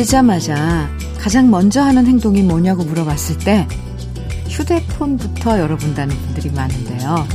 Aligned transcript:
뜨자마자 0.00 0.88
가장 1.18 1.50
먼저 1.50 1.82
하는 1.82 2.06
행동이 2.06 2.42
뭐냐고 2.42 2.84
물어봤을 2.84 3.36
때 3.36 3.68
휴대폰부터 4.48 5.60
열어본다는 5.60 6.16
분들이 6.16 6.50
많은데요. 6.50 7.28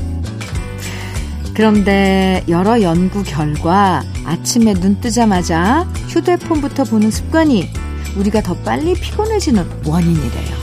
그런데 1.53 2.43
여러 2.49 2.81
연구 2.81 3.21
결과 3.21 4.03
아침에 4.25 4.73
눈 4.73 4.99
뜨자마자 4.99 5.87
휴대폰부터 6.07 6.85
보는 6.85 7.11
습관이 7.11 7.69
우리가 8.17 8.41
더 8.41 8.55
빨리 8.55 8.95
피곤해지는 8.95 9.63
원인이래요. 9.85 10.55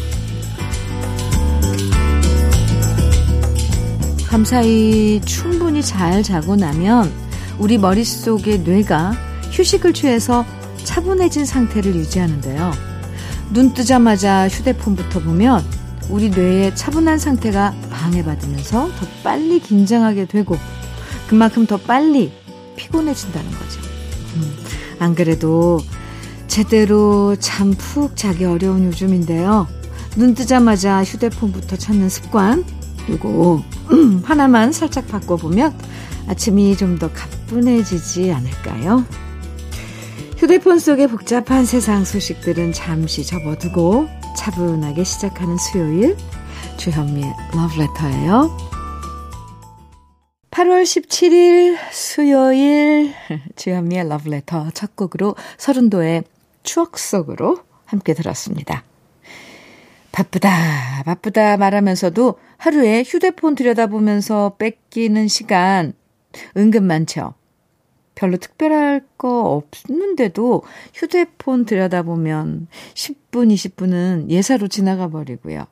밤사이 4.29 5.21
충분히 5.24 5.82
잘 5.82 6.24
자고 6.24 6.57
나면 6.57 7.12
우리 7.60 7.79
머릿속의 7.79 8.62
뇌가 8.62 9.12
휴식을 9.52 9.93
취해서 9.93 10.45
차분해진 10.84 11.45
상태를 11.45 11.95
유지하는데요. 11.95 12.72
눈 13.52 13.74
뜨자마자 13.74 14.48
휴대폰부터 14.48 15.20
보면 15.20 15.64
우리 16.09 16.30
뇌의 16.30 16.74
차분한 16.74 17.18
상태가 17.18 17.74
방해받으면서 17.90 18.88
더 18.88 19.06
빨리 19.23 19.60
긴장하게 19.60 20.26
되고 20.26 20.56
그만큼 21.28 21.66
더 21.66 21.76
빨리 21.76 22.32
피곤해진다는 22.76 23.50
거죠. 23.50 23.80
음, 24.37 24.57
안 24.98 25.15
그래도 25.15 25.79
제대로 26.48 27.37
잠 27.37 27.73
푹 27.73 28.16
자기 28.16 28.45
어려운 28.45 28.85
요즘인데요. 28.85 29.66
눈 30.16 30.35
뜨자마자 30.35 31.02
휴대폰부터 31.04 31.76
찾는 31.76 32.09
습관, 32.10 32.64
요거 33.09 33.62
음, 33.92 34.23
하나만 34.24 34.73
살짝 34.73 35.07
바꿔보면 35.09 35.74
아침이 36.29 36.76
좀 36.76 36.98
더 36.98 37.10
가뿐해지지 37.12 38.32
않을까요? 38.32 39.04
휴대폰 40.52 40.78
속의 40.78 41.06
복잡한 41.06 41.64
세상 41.64 42.04
소식들은 42.04 42.72
잠시 42.74 43.24
접어두고 43.24 44.06
차분하게 44.36 45.02
시작하는 45.02 45.56
수요일 45.56 46.14
주현미의 46.76 47.32
러브레터예요. 47.54 48.54
8월 50.50 50.82
17일 50.82 51.78
수요일 51.90 53.14
주현미의 53.56 54.06
러브레터 54.10 54.73
첫 54.74 54.95
곡으로 54.95 55.36
서른도의 55.56 56.24
추억 56.64 56.98
속으로 56.98 57.60
함께 57.86 58.12
들었습니다. 58.12 58.84
바쁘다 60.12 60.50
바쁘다 61.06 61.56
말하면서도 61.56 62.38
하루에 62.58 63.04
휴대폰 63.06 63.54
들여다보면서 63.54 64.56
뺏기는 64.58 65.28
시간 65.28 65.94
은근 66.58 66.84
많죠. 66.84 67.32
별로 68.22 68.37
특별할 68.37 69.04
거 69.19 69.42
없는데도 69.82 70.62
휴대폰 70.94 71.65
들여다보면 71.65 72.69
10분, 72.94 73.53
20분은 73.53 74.31
예사로 74.31 74.69
지나가 74.69 75.09
버리고요. 75.09 75.66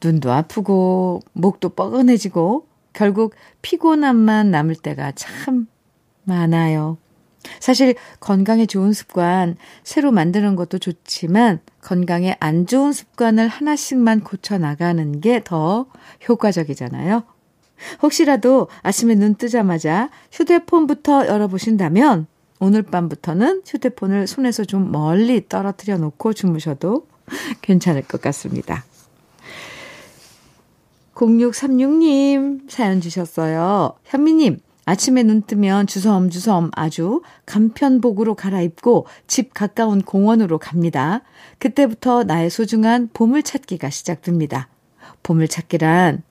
눈도 0.00 0.30
아프고, 0.30 1.20
목도 1.32 1.70
뻐근해지고, 1.70 2.68
결국 2.92 3.34
피곤함만 3.62 4.52
남을 4.52 4.76
때가 4.76 5.10
참 5.16 5.66
많아요. 6.22 6.96
사실 7.58 7.96
건강에 8.20 8.66
좋은 8.66 8.92
습관 8.92 9.56
새로 9.82 10.12
만드는 10.12 10.54
것도 10.54 10.78
좋지만 10.78 11.58
건강에 11.80 12.36
안 12.38 12.66
좋은 12.66 12.92
습관을 12.92 13.48
하나씩만 13.48 14.20
고쳐 14.20 14.58
나가는 14.58 15.20
게 15.20 15.40
더 15.42 15.86
효과적이잖아요. 16.28 17.24
혹시라도 18.02 18.68
아침에 18.82 19.14
눈 19.14 19.34
뜨자마자 19.34 20.10
휴대폰부터 20.32 21.26
열어보신다면 21.26 22.26
오늘 22.60 22.82
밤부터는 22.82 23.62
휴대폰을 23.66 24.26
손에서 24.26 24.64
좀 24.64 24.92
멀리 24.92 25.48
떨어뜨려 25.48 25.96
놓고 25.96 26.34
주무셔도 26.34 27.06
괜찮을 27.62 28.02
것 28.02 28.20
같습니다. 28.20 28.84
0636님 31.14 32.70
사연 32.70 33.00
주셨어요. 33.00 33.94
현미님, 34.04 34.58
아침에 34.86 35.22
눈 35.22 35.42
뜨면 35.42 35.86
주섬주섬 35.86 36.70
아주 36.74 37.22
간편복으로 37.46 38.34
갈아입고 38.34 39.06
집 39.26 39.54
가까운 39.54 40.02
공원으로 40.02 40.58
갑니다. 40.58 41.22
그때부터 41.58 42.24
나의 42.24 42.50
소중한 42.50 43.08
보물찾기가 43.12 43.90
시작됩니다. 43.90 44.68
보물찾기란 45.22 46.22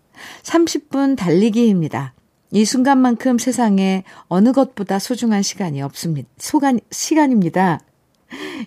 30분 0.44 1.16
달리기입니다. 1.18 2.14
이 2.52 2.66
순간만큼 2.66 3.38
세상에 3.38 4.04
어느 4.28 4.52
것보다 4.52 5.00
소중한 5.00 5.42
시간이 5.42 5.82
없습니다. 5.82 6.28
소간, 6.38 6.80
시간입니다. 6.90 7.80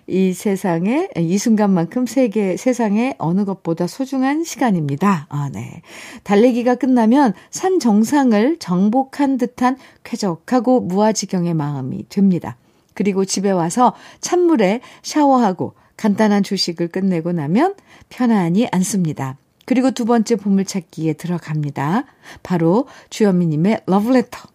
이 0.07 0.33
세상에, 0.33 1.09
이 1.17 1.37
순간만큼 1.37 2.05
세계, 2.05 2.57
세상에 2.57 3.15
어느 3.17 3.45
것보다 3.45 3.87
소중한 3.87 4.43
시간입니다. 4.43 5.27
아, 5.29 5.49
네. 5.53 5.81
달리기가 6.23 6.75
끝나면 6.75 7.33
산 7.49 7.79
정상을 7.79 8.57
정복한 8.59 9.37
듯한 9.37 9.77
쾌적하고 10.03 10.81
무아지경의 10.81 11.53
마음이 11.53 12.09
됩니다. 12.09 12.57
그리고 12.93 13.25
집에 13.25 13.51
와서 13.51 13.93
찬물에 14.21 14.81
샤워하고 15.01 15.73
간단한 15.97 16.43
조식을 16.43 16.89
끝내고 16.89 17.31
나면 17.31 17.75
편안히 18.09 18.67
앉습니다. 18.71 19.37
그리고 19.65 19.91
두 19.91 20.05
번째 20.05 20.35
보물찾기에 20.35 21.13
들어갑니다. 21.13 22.05
바로 22.43 22.87
주현미님의 23.09 23.81
러브레터. 23.85 24.53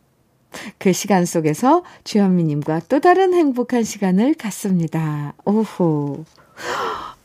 그 0.79 0.93
시간 0.93 1.25
속에서 1.25 1.83
주현미님과 2.05 2.83
또 2.89 3.01
다른 3.01 3.35
행복한 3.35 3.85
시간을 3.85 4.35
갖습니다. 4.35 5.35
오호. 5.45 6.25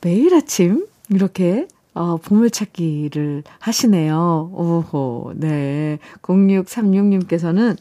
매일 0.02 0.34
아침 0.36 0.86
이렇게 1.10 1.68
어, 1.94 2.18
보물찾기를 2.18 3.44
하시네요. 3.60 4.52
오호. 4.54 5.34
네. 5.36 6.00
0636님께서는 6.22 7.78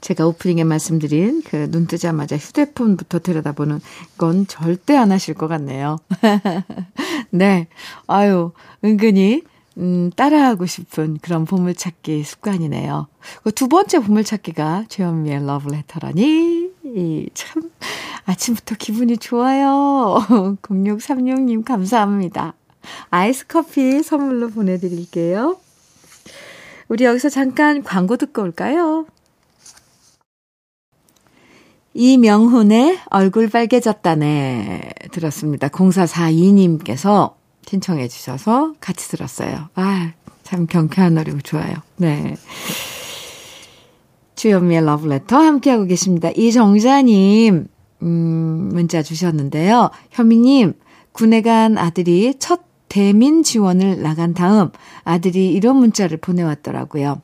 제가 0.00 0.26
오프닝에 0.26 0.64
말씀드린 0.64 1.42
그 1.42 1.68
눈 1.70 1.86
뜨자마자 1.86 2.36
휴대폰부터 2.36 3.18
들여다보는 3.20 3.80
건 4.18 4.46
절대 4.46 4.96
안 4.96 5.10
하실 5.12 5.34
것 5.34 5.48
같네요. 5.48 5.98
네. 7.30 7.66
아유, 8.06 8.52
은근히 8.84 9.42
음, 9.78 10.10
따라하고 10.14 10.66
싶은 10.66 11.18
그런 11.20 11.44
보물찾기 11.46 12.22
습관이네요. 12.22 13.08
그 13.42 13.50
두 13.50 13.66
번째 13.68 13.98
보물찾기가 14.00 14.84
최현미의 14.88 15.44
러브레터라니, 15.46 16.70
이, 16.84 17.28
참, 17.34 17.70
아침부터 18.24 18.76
기분이 18.78 19.16
좋아요. 19.18 20.18
0636님 20.62 21.64
감사합니다. 21.64 22.54
아이스 23.10 23.46
커피 23.48 24.02
선물로 24.02 24.50
보내드릴게요. 24.50 25.56
우리 26.88 27.04
여기서 27.04 27.30
잠깐 27.30 27.82
광고 27.82 28.16
듣고 28.16 28.42
올까요? 28.42 29.06
이명훈의 31.94 32.98
얼굴 33.10 33.48
빨개졌다네 33.48 34.90
들었습니다. 35.12 35.68
0442님께서 35.68 37.34
신청해 37.66 38.08
주셔서 38.08 38.74
같이 38.80 39.08
들었어요. 39.08 39.68
아, 39.74 40.12
참 40.42 40.66
경쾌한 40.66 41.14
노래 41.14 41.32
좋아요. 41.38 41.74
네. 41.96 42.36
주현미의 44.34 44.84
러브레터 44.84 45.36
함께하고 45.36 45.84
계십니다. 45.84 46.30
이정자님, 46.36 47.68
음, 48.02 48.70
문자 48.72 49.02
주셨는데요. 49.02 49.90
현미님, 50.10 50.74
군에 51.12 51.40
간 51.42 51.78
아들이 51.78 52.34
첫 52.38 52.62
대민 52.88 53.42
지원을 53.42 54.02
나간 54.02 54.34
다음 54.34 54.70
아들이 55.04 55.52
이런 55.52 55.76
문자를 55.76 56.18
보내왔더라고요. 56.18 57.22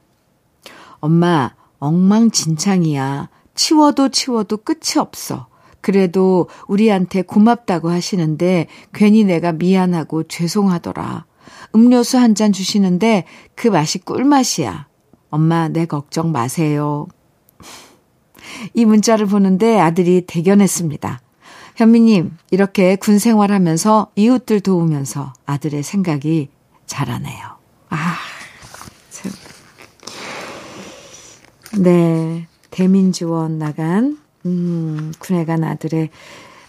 엄마, 1.00 1.54
엉망진창이야. 1.78 3.28
치워도 3.54 4.10
치워도 4.10 4.58
끝이 4.58 4.98
없어. 4.98 5.46
그래도 5.80 6.48
우리한테 6.68 7.22
고맙다고 7.22 7.90
하시는데 7.90 8.66
괜히 8.92 9.24
내가 9.24 9.52
미안하고 9.52 10.24
죄송하더라. 10.24 11.24
음료수 11.74 12.18
한 12.18 12.34
잔 12.34 12.52
주시는데 12.52 13.24
그 13.54 13.68
맛이 13.68 13.98
꿀맛이야. 13.98 14.86
엄마, 15.30 15.68
내 15.68 15.86
걱정 15.86 16.32
마세요. 16.32 17.06
이 18.74 18.84
문자를 18.84 19.26
보는데 19.26 19.78
아들이 19.78 20.22
대견했습니다. 20.26 21.20
현미님, 21.76 22.36
이렇게 22.50 22.96
군 22.96 23.18
생활하면서 23.18 24.10
이웃들 24.16 24.60
도우면서 24.60 25.32
아들의 25.46 25.82
생각이 25.82 26.48
자라네요. 26.86 27.46
아, 27.90 28.16
참. 29.10 29.32
네. 31.78 32.46
대민지원 32.70 33.58
나간 33.58 34.18
음, 34.46 35.12
군에 35.18 35.44
간 35.44 35.64
아들의 35.64 36.10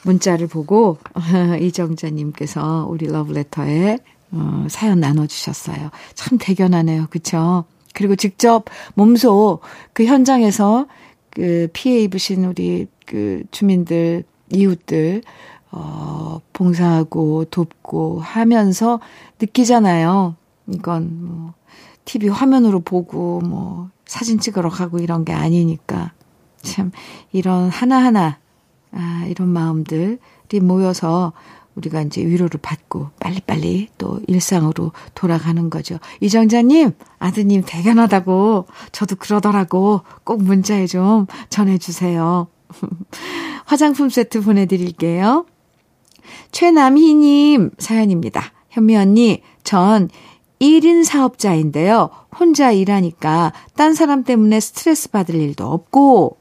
문자를 0.04 0.48
보고 0.48 0.98
이정자님께서 1.62 2.88
우리 2.90 3.08
러브레터에 3.08 4.00
어, 4.32 4.66
사연 4.70 5.00
나눠주셨어요. 5.00 5.92
참 6.14 6.38
대견하네요. 6.40 7.08
그쵸? 7.10 7.66
그리고 7.94 8.16
직접 8.16 8.66
몸소 8.96 9.60
그 9.94 10.06
현장에서 10.06 10.88
그 11.30 11.68
피해 11.74 12.02
입으신 12.02 12.46
우리 12.46 12.88
그 13.06 13.44
주민들 13.52 14.24
이웃들, 14.52 15.22
어, 15.72 16.42
봉사하고 16.54 17.46
돕고 17.46 18.20
하면서 18.20 19.00
느끼잖아요. 19.40 20.36
이건 20.68 21.26
뭐, 21.26 21.54
TV 22.06 22.30
화면으로 22.30 22.82
보고 22.82 23.40
뭐, 23.42 23.90
사진 24.12 24.40
찍으러 24.40 24.68
가고 24.68 25.00
이런 25.00 25.24
게 25.24 25.32
아니니까. 25.32 26.12
참, 26.62 26.92
이런 27.32 27.70
하나하나, 27.70 28.40
아, 28.92 29.26
이런 29.30 29.48
마음들이 29.48 30.20
모여서 30.62 31.32
우리가 31.76 32.02
이제 32.02 32.22
위로를 32.22 32.60
받고 32.62 33.12
빨리빨리 33.22 33.88
또 33.98 34.20
일상으로 34.28 34.92
돌아가는 35.16 35.70
거죠. 35.70 35.98
이정자님, 36.20 36.92
아드님 37.20 37.64
대견하다고 37.66 38.66
저도 38.92 39.16
그러더라고. 39.16 40.02
꼭 40.26 40.44
문자에 40.44 40.88
좀 40.88 41.26
전해주세요. 41.48 42.48
화장품 43.64 44.10
세트 44.10 44.42
보내드릴게요. 44.42 45.46
최남희님 46.52 47.72
사연입니다. 47.78 48.52
현미 48.72 48.98
언니, 48.98 49.42
전 49.64 50.10
1인 50.62 51.04
사업자인데요. 51.04 52.10
혼자 52.38 52.72
일하니까 52.72 53.52
딴 53.76 53.94
사람 53.94 54.24
때문에 54.24 54.60
스트레스 54.60 55.10
받을 55.10 55.36
일도 55.36 55.66
없고, 55.66 56.38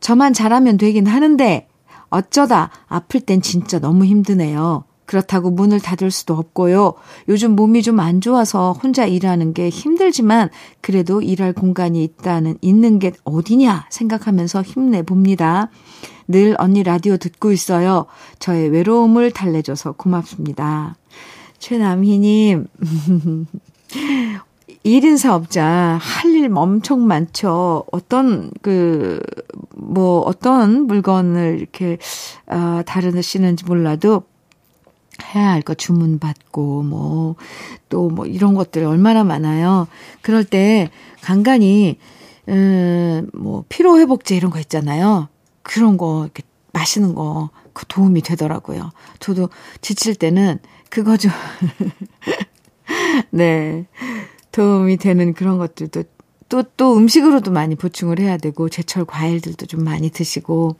저만 0.00 0.32
잘하면 0.32 0.76
되긴 0.76 1.06
하는데, 1.06 1.68
어쩌다 2.10 2.70
아플 2.86 3.20
땐 3.20 3.40
진짜 3.40 3.78
너무 3.78 4.04
힘드네요. 4.04 4.84
그렇다고 5.06 5.50
문을 5.50 5.80
닫을 5.80 6.10
수도 6.10 6.34
없고요. 6.34 6.94
요즘 7.28 7.54
몸이 7.56 7.82
좀 7.82 8.00
안 8.00 8.20
좋아서 8.20 8.72
혼자 8.72 9.04
일하는 9.06 9.52
게 9.52 9.68
힘들지만 9.68 10.48
그래도 10.80 11.20
일할 11.20 11.52
공간이 11.52 12.02
있다는 12.02 12.56
있는 12.60 12.98
게 12.98 13.12
어디냐 13.24 13.86
생각하면서 13.90 14.62
힘내 14.62 15.02
봅니다. 15.02 15.70
늘 16.26 16.56
언니 16.58 16.82
라디오 16.82 17.18
듣고 17.18 17.52
있어요. 17.52 18.06
저의 18.38 18.70
외로움을 18.70 19.30
달래줘서 19.30 19.92
고맙습니다. 19.92 20.96
최남희님, 21.64 22.66
1인 24.84 25.16
사업자 25.16 25.98
할 25.98 26.34
일 26.34 26.52
엄청 26.54 27.06
많죠. 27.06 27.84
어떤 27.90 28.50
그 28.60 29.20
뭐 29.76 30.20
어떤 30.20 30.86
물건을 30.86 31.58
이렇게 31.60 31.98
아 32.48 32.82
다루시는지 32.86 33.64
몰라도 33.64 34.24
해야 35.34 35.52
할 35.52 35.62
거 35.62 35.74
주문 35.74 36.18
받고 36.18 36.82
뭐 36.82 37.36
또뭐 37.88 38.10
뭐 38.10 38.26
이런 38.26 38.54
것들 38.54 38.84
얼마나 38.84 39.24
많아요. 39.24 39.86
그럴 40.22 40.44
때 40.44 40.90
간간히 41.22 41.98
음 42.48 43.30
뭐 43.32 43.64
피로 43.70 43.98
회복제 43.98 44.36
이런 44.36 44.50
거 44.50 44.58
있잖아요. 44.60 45.28
그런 45.62 45.96
거 45.96 46.24
이렇게 46.24 46.42
마시는 46.72 47.14
거 47.14 47.48
그 47.74 47.84
도움이 47.88 48.22
되더라고요. 48.22 48.92
저도 49.18 49.50
지칠 49.82 50.14
때는 50.14 50.60
그거 50.94 51.16
좀 51.16 51.32
네. 53.30 53.86
도움이 54.52 54.98
되는 54.98 55.34
그런 55.34 55.58
것들도 55.58 56.04
또, 56.48 56.62
또 56.76 56.96
음식으로도 56.96 57.50
많이 57.50 57.74
보충을 57.74 58.20
해야 58.20 58.36
되고, 58.36 58.68
제철 58.68 59.04
과일들도 59.04 59.66
좀 59.66 59.82
많이 59.82 60.10
드시고, 60.10 60.76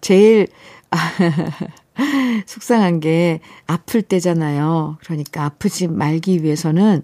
제일, 0.00 0.48
아, 0.90 0.98
속상한 2.46 2.98
게 2.98 3.38
아플 3.68 4.02
때잖아요. 4.02 4.98
그러니까 5.04 5.44
아프지 5.44 5.86
말기 5.86 6.42
위해서는 6.42 7.02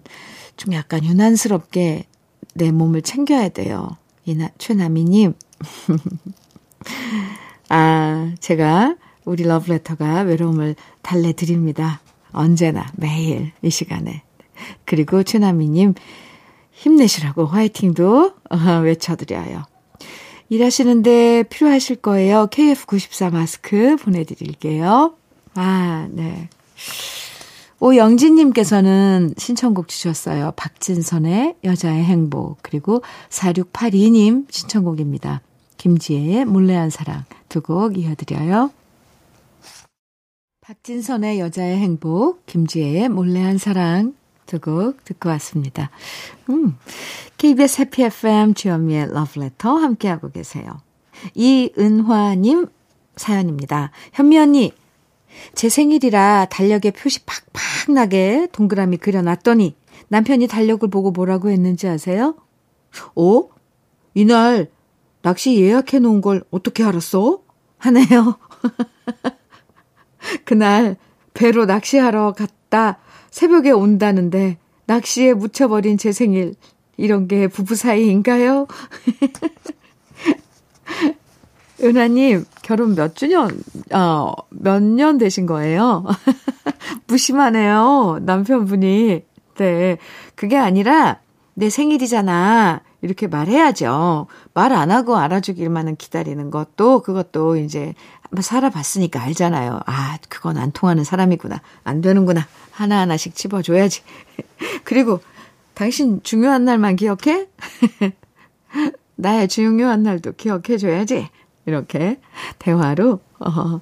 좀 0.57 0.75
약간 0.75 1.05
유난스럽게 1.05 2.07
내 2.55 2.73
몸을 2.73 3.03
챙겨야 3.03 3.51
돼요. 3.51 3.97
이나, 4.25 4.49
최나미님. 4.59 5.35
아, 7.69 8.35
제가 8.41 8.97
우리 9.25 9.45
러브레터가 9.45 10.23
외로움을 10.23 10.75
달래드립니다. 11.03 12.01
언제나, 12.33 12.87
매일, 12.97 13.53
이 13.63 13.71
시간에. 13.71 14.23
그리고 14.85 15.23
최나미님, 15.23 15.95
힘내시라고 16.73 17.47
화이팅도 17.47 18.33
어, 18.51 18.81
외쳐드려요. 18.83 19.65
일하시는데 20.49 21.45
필요하실 21.45 21.97
거예요. 21.97 22.49
KF94 22.49 23.33
마스크 23.33 23.97
보내드릴게요. 23.97 25.15
아, 25.55 26.09
네. 26.11 26.49
오영진님께서는 27.81 29.35
신청곡 29.39 29.89
주셨어요. 29.89 30.53
박진선의 30.57 31.57
여자의 31.65 32.05
행복. 32.05 32.59
그리고 32.63 33.03
4682님 33.31 34.47
신청곡입니다. 34.51 35.41
김지혜의 35.79 36.45
몰래한 36.45 36.91
사랑. 36.91 37.25
두 37.49 37.63
곡 37.63 37.97
이어드려요. 37.99 38.71
박진선의 40.71 41.41
여자의 41.41 41.79
행복, 41.79 42.47
김지혜의 42.47 43.09
몰래한 43.09 43.59
사랑 43.59 44.15
두 44.47 44.61
곡 44.61 45.05
듣고 45.05 45.29
왔습니다. 45.31 45.91
음, 46.49 46.77
KBS 47.39 47.81
해피 47.81 48.05
FM 48.05 48.55
주현미의 48.55 49.13
러브레터 49.13 49.75
함께하고 49.75 50.31
계세요. 50.31 50.81
이은화님 51.35 52.69
사연입니다. 53.17 53.91
현미 54.13 54.39
언니, 54.39 54.73
제 55.57 55.69
생일이라 55.69 56.47
달력에 56.49 56.93
표시 56.93 57.19
팍팍 57.25 57.93
나게 57.93 58.47
동그라미 58.53 58.99
그려놨더니 58.99 59.75
남편이 60.07 60.47
달력을 60.47 60.89
보고 60.89 61.11
뭐라고 61.11 61.51
했는지 61.51 61.89
아세요? 61.89 62.37
어? 63.17 63.49
이날 64.15 64.71
낚시 65.23 65.61
예약해 65.61 65.99
놓은 65.99 66.21
걸 66.21 66.45
어떻게 66.53 66.85
알았어? 66.85 67.43
하네요. 67.79 68.39
그날 70.45 70.97
배로 71.35 71.65
낚시하러 71.67 72.33
갔다 72.33 72.99
새벽에 73.31 73.71
온다는데 73.71 74.59
낚시에 74.87 75.35
묻혀버린 75.35 75.99
제 75.99 76.13
생일 76.13 76.55
이런 76.97 77.29
게 77.29 77.47
부부 77.49 77.75
사이인가요? 77.77 78.67
은하님 81.83 82.45
결혼 82.63 82.95
몇 82.95 83.17
주년 83.17 83.63
어 83.93 84.33
몇 84.51 84.83
년 84.83 85.17
되신 85.19 85.47
거예요? 85.47 86.05
무심하네요 87.07 88.19
남편분이 88.23 89.23
네 89.57 89.99
그게 90.35 90.57
아니라 90.59 91.21
내 91.55 91.71
생일이잖아 91.71 92.83
이렇게 93.03 93.27
말해야죠. 93.27 94.27
말 94.53 94.73
안 94.73 94.91
하고 94.91 95.17
알아주길만은 95.17 95.97
기다리는 95.97 96.51
것도 96.51 97.01
그것도 97.01 97.57
이제 97.57 97.95
살아봤으니까 98.39 99.21
알잖아요. 99.23 99.81
아, 99.87 100.19
그건 100.29 100.57
안 100.57 100.71
통하는 100.73 101.05
사람이구나. 101.05 101.61
안 101.85 102.01
되는구나. 102.01 102.47
하나하나씩 102.71 103.35
집어줘야지. 103.35 104.03
그리고 104.85 105.21
당신 105.75 106.23
중요한 106.23 106.65
날만 106.65 106.97
기억해? 106.97 107.49
나의 109.17 109.49
중요한 109.49 110.03
날도 110.03 110.33
기억해줘야지. 110.33 111.29
이렇게 111.67 112.21
대화로 112.59 113.21
어, 113.39 113.81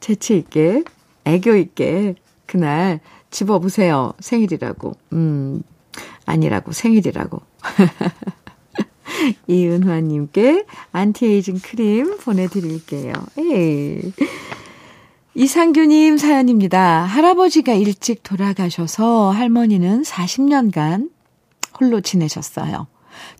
재치 0.00 0.36
있게 0.38 0.84
애교 1.24 1.56
있게 1.56 2.14
그날 2.46 3.00
집어보세요. 3.30 4.12
생일이라고. 4.20 4.92
음, 5.12 5.62
아니라고 6.24 6.72
생일이라고. 6.72 7.42
이은화님께 9.46 10.64
안티에이징 10.92 11.60
크림 11.60 12.18
보내드릴게요. 12.18 13.12
에이. 13.38 14.12
이상규님 15.34 16.16
사연입니다. 16.16 17.04
할아버지가 17.04 17.74
일찍 17.74 18.22
돌아가셔서 18.22 19.30
할머니는 19.30 20.02
40년간 20.02 21.10
홀로 21.78 22.00
지내셨어요. 22.00 22.86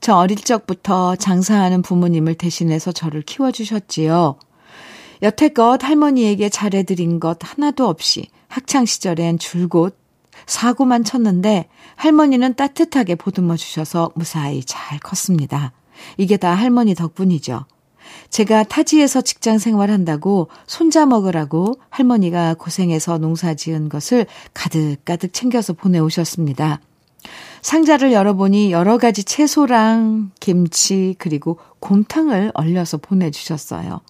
저 0.00 0.14
어릴 0.16 0.36
적부터 0.36 1.16
장사하는 1.16 1.82
부모님을 1.82 2.34
대신해서 2.34 2.92
저를 2.92 3.22
키워주셨지요. 3.22 4.36
여태껏 5.22 5.82
할머니에게 5.82 6.50
잘해드린 6.50 7.18
것 7.18 7.38
하나도 7.40 7.88
없이 7.88 8.28
학창시절엔 8.48 9.38
줄곧 9.38 9.96
사고만 10.46 11.04
쳤는데 11.04 11.68
할머니는 11.96 12.54
따뜻하게 12.54 13.14
보듬어 13.14 13.56
주셔서 13.56 14.10
무사히 14.14 14.62
잘 14.64 14.98
컸습니다. 14.98 15.72
이게 16.16 16.36
다 16.36 16.54
할머니 16.54 16.94
덕분이죠. 16.94 17.64
제가 18.30 18.64
타지에서 18.64 19.20
직장 19.20 19.58
생활한다고 19.58 20.48
손자 20.66 21.06
먹으라고 21.06 21.74
할머니가 21.90 22.54
고생해서 22.54 23.18
농사 23.18 23.54
지은 23.54 23.88
것을 23.88 24.26
가득가득 24.54 25.32
챙겨서 25.32 25.72
보내오셨습니다. 25.72 26.80
상자를 27.62 28.12
열어보니 28.12 28.70
여러 28.70 28.98
가지 28.98 29.24
채소랑 29.24 30.30
김치 30.38 31.16
그리고 31.18 31.58
곰탕을 31.80 32.52
얼려서 32.54 32.98
보내주셨어요. 32.98 34.00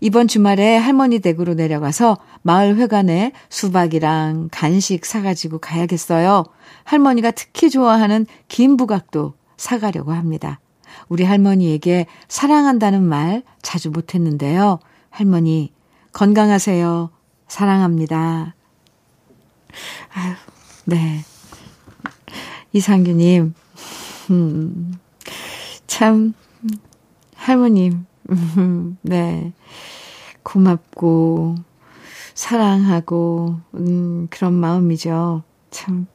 이번 0.00 0.28
주말에 0.28 0.76
할머니 0.76 1.18
댁으로 1.20 1.54
내려가서 1.54 2.18
마을 2.42 2.76
회관에 2.76 3.32
수박이랑 3.48 4.48
간식 4.52 5.06
사가지고 5.06 5.58
가야겠어요. 5.58 6.44
할머니가 6.84 7.30
특히 7.30 7.70
좋아하는 7.70 8.26
긴 8.48 8.76
부각도 8.76 9.34
사가려고 9.56 10.12
합니다. 10.12 10.60
우리 11.08 11.24
할머니에게 11.24 12.06
사랑한다는 12.28 13.02
말 13.02 13.42
자주 13.62 13.90
못했는데요. 13.90 14.78
할머니, 15.10 15.72
건강하세요. 16.12 17.10
사랑합니다. 17.48 18.54
아유, 20.14 20.34
네. 20.84 21.24
이상규님, 22.72 23.54
음, 24.30 24.94
참, 25.86 26.34
할머님, 27.34 27.92
음, 27.92 28.06
네. 29.02 29.52
고맙고, 30.42 31.56
사랑하고, 32.34 33.56
음, 33.74 34.28
그런 34.30 34.54
마음이죠. 34.54 35.42
참. 35.70 36.06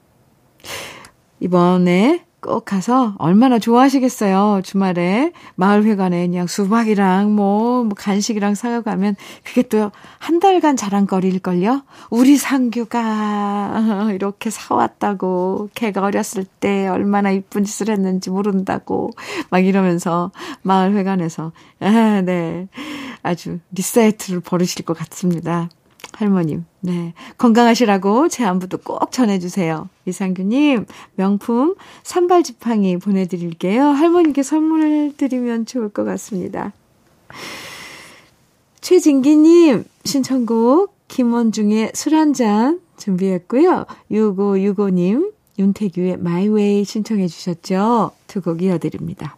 이번에 1.39 2.25
꼭 2.41 2.65
가서 2.65 3.15
얼마나 3.17 3.59
좋아하시겠어요. 3.59 4.61
주말에 4.63 5.31
마을회관에 5.55 6.27
그냥 6.27 6.47
수박이랑 6.47 7.35
뭐, 7.35 7.83
뭐 7.83 7.93
간식이랑 7.95 8.55
사가가면 8.55 9.15
그게 9.43 9.61
또 9.63 9.91
한 10.21 10.39
달간 10.39 10.77
자랑거리일걸요? 10.77 11.81
우리 12.11 12.37
상규가 12.37 14.09
이렇게 14.13 14.51
사왔다고 14.51 15.69
걔가 15.73 16.03
어렸을 16.03 16.45
때 16.45 16.87
얼마나 16.87 17.31
이쁜 17.31 17.63
짓을 17.63 17.89
했는지 17.89 18.29
모른다고 18.29 19.09
막 19.49 19.65
이러면서 19.65 20.31
마을회관에서 20.61 21.51
아, 21.79 22.21
네. 22.23 22.67
아주 23.23 23.59
리사이틀을 23.71 24.41
벌이실 24.41 24.85
것 24.85 24.95
같습니다. 24.97 25.69
할머님, 26.13 26.65
네. 26.81 27.13
건강하시라고 27.37 28.27
제 28.27 28.43
안부도 28.45 28.77
꼭 28.79 29.11
전해주세요. 29.11 29.89
이상규님, 30.05 30.85
명품 31.15 31.75
산발 32.03 32.43
지팡이 32.43 32.97
보내드릴게요. 32.97 33.83
할머니께 33.83 34.43
선물을 34.43 35.15
드리면 35.17 35.65
좋을 35.65 35.89
것 35.89 36.03
같습니다. 36.03 36.73
최진기님, 38.81 39.85
신청곡, 40.05 40.93
김원중의 41.07 41.91
술 41.93 42.15
한잔 42.15 42.81
준비했고요. 42.97 43.85
6565님, 44.11 45.31
윤태규의 45.59 46.17
마이웨이 46.17 46.83
신청해 46.83 47.27
주셨죠? 47.27 48.11
두 48.27 48.41
곡 48.41 48.61
이어드립니다. 48.61 49.37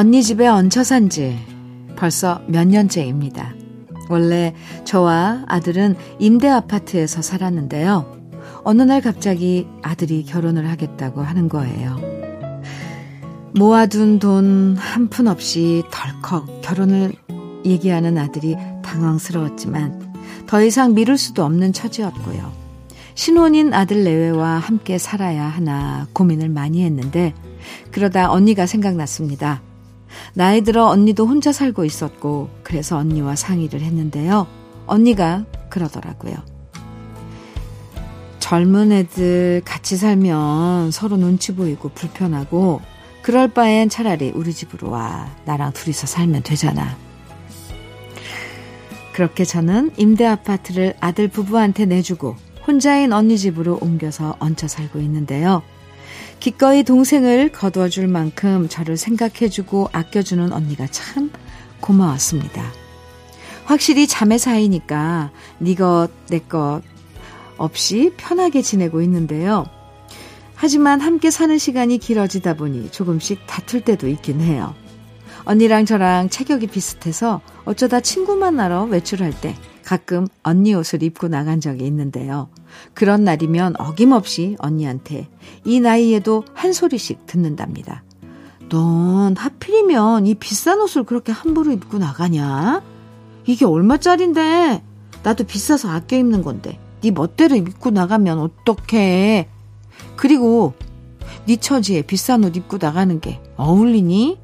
언니 0.00 0.22
집에 0.22 0.46
얹혀 0.48 0.82
산 0.82 1.10
지 1.10 1.36
벌써 1.94 2.40
몇 2.46 2.66
년째입니다. 2.66 3.52
원래 4.08 4.54
저와 4.86 5.44
아들은 5.46 5.94
임대 6.18 6.48
아파트에서 6.48 7.20
살았는데요. 7.20 8.16
어느 8.64 8.80
날 8.80 9.02
갑자기 9.02 9.66
아들이 9.82 10.24
결혼을 10.24 10.70
하겠다고 10.70 11.20
하는 11.20 11.50
거예요. 11.50 11.98
모아둔 13.54 14.20
돈 14.20 14.74
한 14.78 15.08
푼 15.08 15.28
없이 15.28 15.82
덜컥 15.90 16.62
결혼을 16.62 17.12
얘기하는 17.66 18.16
아들이 18.16 18.56
당황스러웠지만 18.82 20.14
더 20.46 20.62
이상 20.62 20.94
미룰 20.94 21.18
수도 21.18 21.44
없는 21.44 21.74
처지였고요. 21.74 22.50
신혼인 23.14 23.74
아들 23.74 24.02
내외와 24.04 24.60
함께 24.60 24.96
살아야 24.96 25.44
하나 25.44 26.06
고민을 26.14 26.48
많이 26.48 26.84
했는데 26.84 27.34
그러다 27.90 28.30
언니가 28.32 28.64
생각났습니다. 28.64 29.60
나이 30.34 30.62
들어 30.62 30.86
언니도 30.86 31.26
혼자 31.26 31.52
살고 31.52 31.84
있었고, 31.84 32.50
그래서 32.62 32.96
언니와 32.96 33.36
상의를 33.36 33.80
했는데요. 33.80 34.46
언니가 34.86 35.44
그러더라고요. 35.68 36.34
젊은 38.38 38.90
애들 38.92 39.62
같이 39.64 39.96
살면 39.96 40.90
서로 40.90 41.16
눈치 41.16 41.54
보이고 41.54 41.88
불편하고, 41.90 42.80
그럴 43.22 43.48
바엔 43.48 43.88
차라리 43.88 44.32
우리 44.34 44.52
집으로 44.52 44.90
와. 44.90 45.28
나랑 45.44 45.72
둘이서 45.72 46.06
살면 46.06 46.42
되잖아. 46.42 46.96
그렇게 49.12 49.44
저는 49.44 49.92
임대 49.96 50.24
아파트를 50.24 50.94
아들 51.00 51.28
부부한테 51.28 51.84
내주고 51.84 52.36
혼자인 52.66 53.12
언니 53.12 53.36
집으로 53.36 53.78
옮겨서 53.80 54.36
얹혀 54.38 54.68
살고 54.68 55.00
있는데요. 55.00 55.62
기꺼이 56.40 56.84
동생을 56.84 57.52
거두어줄 57.52 58.08
만큼 58.08 58.66
저를 58.68 58.96
생각해주고 58.96 59.90
아껴주는 59.92 60.52
언니가 60.52 60.86
참 60.86 61.30
고마웠습니다. 61.80 62.64
확실히 63.66 64.06
자매 64.06 64.38
사이니까 64.38 65.30
니것내 65.60 66.40
것 66.48 66.80
없이 67.58 68.14
편하게 68.16 68.62
지내고 68.62 69.02
있는데요. 69.02 69.66
하지만 70.54 71.00
함께 71.00 71.30
사는 71.30 71.56
시간이 71.56 71.98
길어지다 71.98 72.54
보니 72.54 72.90
조금씩 72.90 73.46
다툴 73.46 73.82
때도 73.82 74.08
있긴 74.08 74.40
해요. 74.40 74.74
언니랑 75.44 75.84
저랑 75.84 76.30
체격이 76.30 76.68
비슷해서 76.68 77.42
어쩌다 77.64 78.00
친구 78.00 78.34
만나러 78.34 78.84
외출할 78.84 79.38
때 79.40 79.54
가끔 79.84 80.26
언니 80.42 80.74
옷을 80.74 81.02
입고 81.02 81.28
나간 81.28 81.60
적이 81.60 81.86
있는데요. 81.86 82.48
그런 82.94 83.24
날이면 83.24 83.74
어김없이 83.78 84.56
언니한테 84.58 85.28
이 85.64 85.80
나이에도 85.80 86.44
한 86.54 86.72
소리씩 86.72 87.26
듣는답니다. 87.26 88.02
넌 88.68 89.36
하필이면 89.36 90.26
이 90.26 90.34
비싼 90.34 90.80
옷을 90.80 91.04
그렇게 91.04 91.32
함부로 91.32 91.72
입고 91.72 91.98
나가냐? 91.98 92.82
이게 93.46 93.64
얼마짜린데? 93.64 94.82
나도 95.22 95.44
비싸서 95.44 95.90
아껴 95.90 96.16
입는 96.16 96.42
건데. 96.42 96.78
네 97.02 97.10
멋대로 97.10 97.56
입고 97.56 97.90
나가면 97.90 98.38
어떡해? 98.38 99.48
그리고 100.16 100.74
네 101.46 101.56
처지에 101.56 102.02
비싼 102.02 102.44
옷 102.44 102.56
입고 102.56 102.78
나가는 102.80 103.20
게 103.20 103.40
어울리니? 103.56 104.38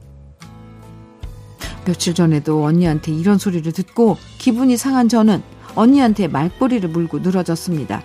며칠 1.84 2.14
전에도 2.14 2.64
언니한테 2.64 3.12
이런 3.12 3.38
소리를 3.38 3.70
듣고 3.70 4.16
기분이 4.38 4.76
상한 4.76 5.08
저는 5.08 5.42
언니한테 5.76 6.26
말꼬리를 6.26 6.88
물고 6.88 7.20
늘어졌습니다. 7.20 8.02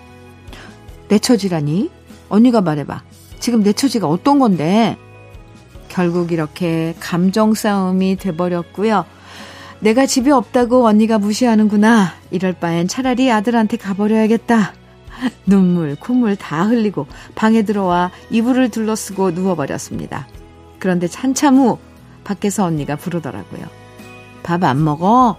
내 1.12 1.20
처지라니? 1.20 1.92
언니가 2.30 2.62
말해봐. 2.62 3.04
지금 3.42 3.64
내 3.64 3.74
처지가 3.74 4.08
어떤 4.08 4.40
건데? 4.40 4.96
결국 5.90 6.32
이렇게 6.32 6.96
감정 7.02 7.54
싸움이 7.54 8.16
돼버렸고요. 8.16 9.04
내가 9.82 10.06
집에 10.06 10.32
없다고 10.32 10.88
언니가 10.88 11.18
무시하는구나. 11.18 12.14
이럴 12.32 12.54
바엔 12.54 12.88
차라리 12.88 13.30
아들한테 13.30 13.76
가버려야겠다. 13.76 14.72
눈물, 15.46 15.98
콧물 15.98 16.38
다 16.38 16.64
흘리고 16.64 17.08
방에 17.36 17.64
들어와 17.64 18.10
이불을 18.30 18.70
둘러쓰고 18.70 19.32
누워버렸습니다. 19.32 20.30
그런데 20.80 21.10
한참 21.14 21.58
후 21.58 21.78
밖에서 22.24 22.64
언니가 22.64 22.96
부르더라고요. 22.96 23.66
밥 24.44 24.64
안 24.64 24.82
먹어? 24.82 25.36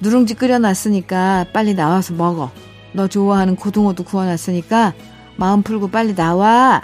누룽지 0.00 0.34
끓여놨으니까 0.34 1.46
빨리 1.52 1.74
나와서 1.74 2.14
먹어. 2.14 2.50
너 2.92 3.08
좋아하는 3.08 3.56
고등어도 3.56 4.04
구워놨으니까 4.04 4.94
마음 5.36 5.62
풀고 5.62 5.88
빨리 5.88 6.14
나와. 6.14 6.82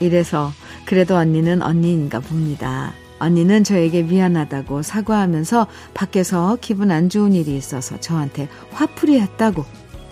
이래서 0.00 0.52
그래도 0.84 1.16
언니는 1.16 1.62
언니인가 1.62 2.20
봅니다. 2.20 2.92
언니는 3.18 3.64
저에게 3.64 4.02
미안하다고 4.02 4.82
사과하면서 4.82 5.66
밖에서 5.92 6.56
기분 6.60 6.90
안 6.90 7.08
좋은 7.08 7.32
일이 7.32 7.56
있어서 7.56 7.98
저한테 8.00 8.48
화풀이 8.70 9.20
했다고 9.20 9.64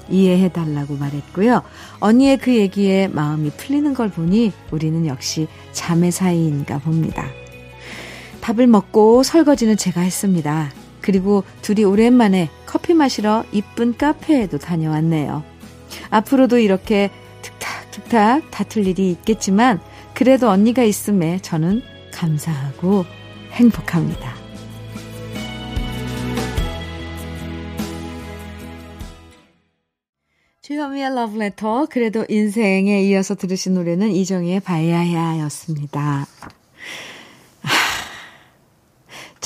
이해해 0.09 0.51
달라고 0.51 0.97
말했고요. 0.97 1.63
언니의 2.01 2.39
그 2.39 2.55
얘기에 2.55 3.09
마음이 3.09 3.51
풀리는 3.51 3.93
걸 3.95 4.11
보니 4.11 4.53
우리는 4.71 5.07
역시 5.07 5.49
자매 5.73 6.11
사이인가 6.11 6.79
봅니다. 6.79 7.27
밥을 8.41 8.67
먹고 8.67 9.23
설거지는 9.23 9.77
제가 9.77 10.03
했습니다. 10.03 10.71
그리고 11.07 11.45
둘이 11.63 11.85
오랜만에 11.85 12.51
커피 12.67 12.93
마시러 12.93 13.45
이쁜 13.53 13.97
카페에도 13.97 14.59
다녀왔네요. 14.59 15.45
앞으로도 16.11 16.59
이렇게 16.59 17.11
툭탁툭탁 17.43 18.51
다툴 18.51 18.89
일이 18.89 19.13
있겠지만 19.13 19.81
그래도 20.15 20.49
언니가 20.49 20.83
있음에 20.83 21.39
저는 21.43 21.81
감사하고 22.13 23.05
행복합니다. 23.53 24.35
주현미의 30.63 31.15
러브레터, 31.15 31.87
그래도 31.89 32.27
인생에 32.29 33.01
이어서 33.03 33.37
들으신 33.37 33.75
노래는 33.75 34.11
이정희의 34.11 34.59
바야야 34.59 35.39
였습니다. 35.45 36.27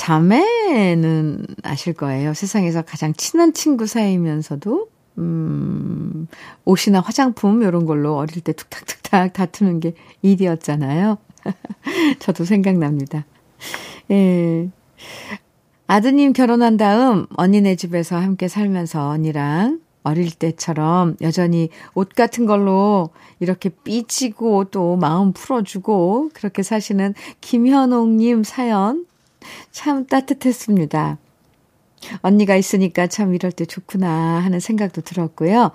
자매는 0.01 1.45
아실 1.61 1.93
거예요. 1.93 2.33
세상에서 2.33 2.81
가장 2.81 3.13
친한 3.13 3.53
친구 3.53 3.85
사이면서도, 3.85 4.89
음, 5.19 6.27
옷이나 6.65 7.01
화장품, 7.01 7.61
이런 7.61 7.85
걸로 7.85 8.17
어릴 8.17 8.41
때 8.41 8.51
툭탁툭탁 8.51 9.33
다투는 9.33 9.79
게 9.79 9.93
일이었잖아요. 10.23 11.19
저도 12.17 12.45
생각납니다. 12.45 13.27
예. 14.09 14.71
아드님 15.85 16.33
결혼한 16.33 16.77
다음 16.77 17.27
언니네 17.37 17.75
집에서 17.75 18.15
함께 18.15 18.47
살면서 18.47 19.07
언니랑 19.07 19.81
어릴 20.01 20.31
때처럼 20.31 21.15
여전히 21.21 21.69
옷 21.93 22.09
같은 22.15 22.47
걸로 22.47 23.11
이렇게 23.39 23.69
삐지고 23.69 24.63
또 24.71 24.95
마음 24.95 25.31
풀어주고 25.31 26.31
그렇게 26.33 26.63
사시는 26.63 27.13
김현옥님 27.41 28.43
사연 28.43 29.05
참 29.71 30.05
따뜻했습니다. 30.05 31.17
언니가 32.21 32.55
있으니까 32.55 33.07
참 33.07 33.33
이럴 33.35 33.51
때 33.51 33.65
좋구나 33.65 34.09
하는 34.09 34.59
생각도 34.59 35.01
들었고요. 35.01 35.71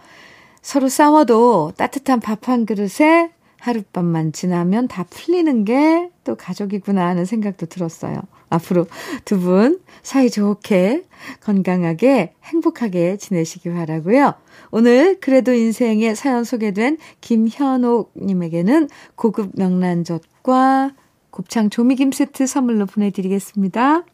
서로 0.62 0.88
싸워도 0.88 1.72
따뜻한 1.76 2.20
밥 2.20 2.48
한 2.48 2.66
그릇에 2.66 3.30
하룻밤만 3.58 4.32
지나면 4.32 4.88
다 4.88 5.04
풀리는 5.08 5.64
게 5.64 6.10
또 6.26 6.34
가족이구나 6.34 7.06
하는 7.06 7.24
생각도 7.24 7.66
들었어요. 7.66 8.20
앞으로 8.50 8.86
두 9.24 9.38
분 9.38 9.80
사이좋게 10.02 11.04
건강하게 11.40 12.34
행복하게 12.44 13.16
지내시기 13.16 13.70
바라고요. 13.70 14.34
오늘 14.72 15.18
그래도 15.20 15.52
인생의 15.54 16.16
사연 16.16 16.42
소개된 16.44 16.98
김현옥 17.20 18.12
님에게는 18.16 18.88
고급 19.14 19.52
명란젓과 19.54 20.92
곱창 21.36 21.68
조미김 21.68 22.12
세트 22.12 22.46
선물로 22.46 22.86
보내드리겠습니다. 22.86 24.04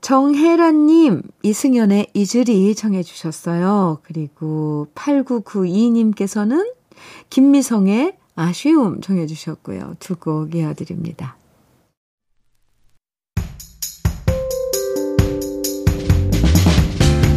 정혜란님, 0.00 1.20
이승연의 1.42 2.06
이슬이 2.14 2.74
정해주셨어요. 2.74 3.98
그리고 4.02 4.86
8992님께서는 4.94 6.72
김미성의 7.28 8.16
아쉬움 8.34 9.02
정해주셨고요. 9.02 9.96
두 9.98 10.16
곡 10.16 10.54
이어드립니다. 10.54 11.36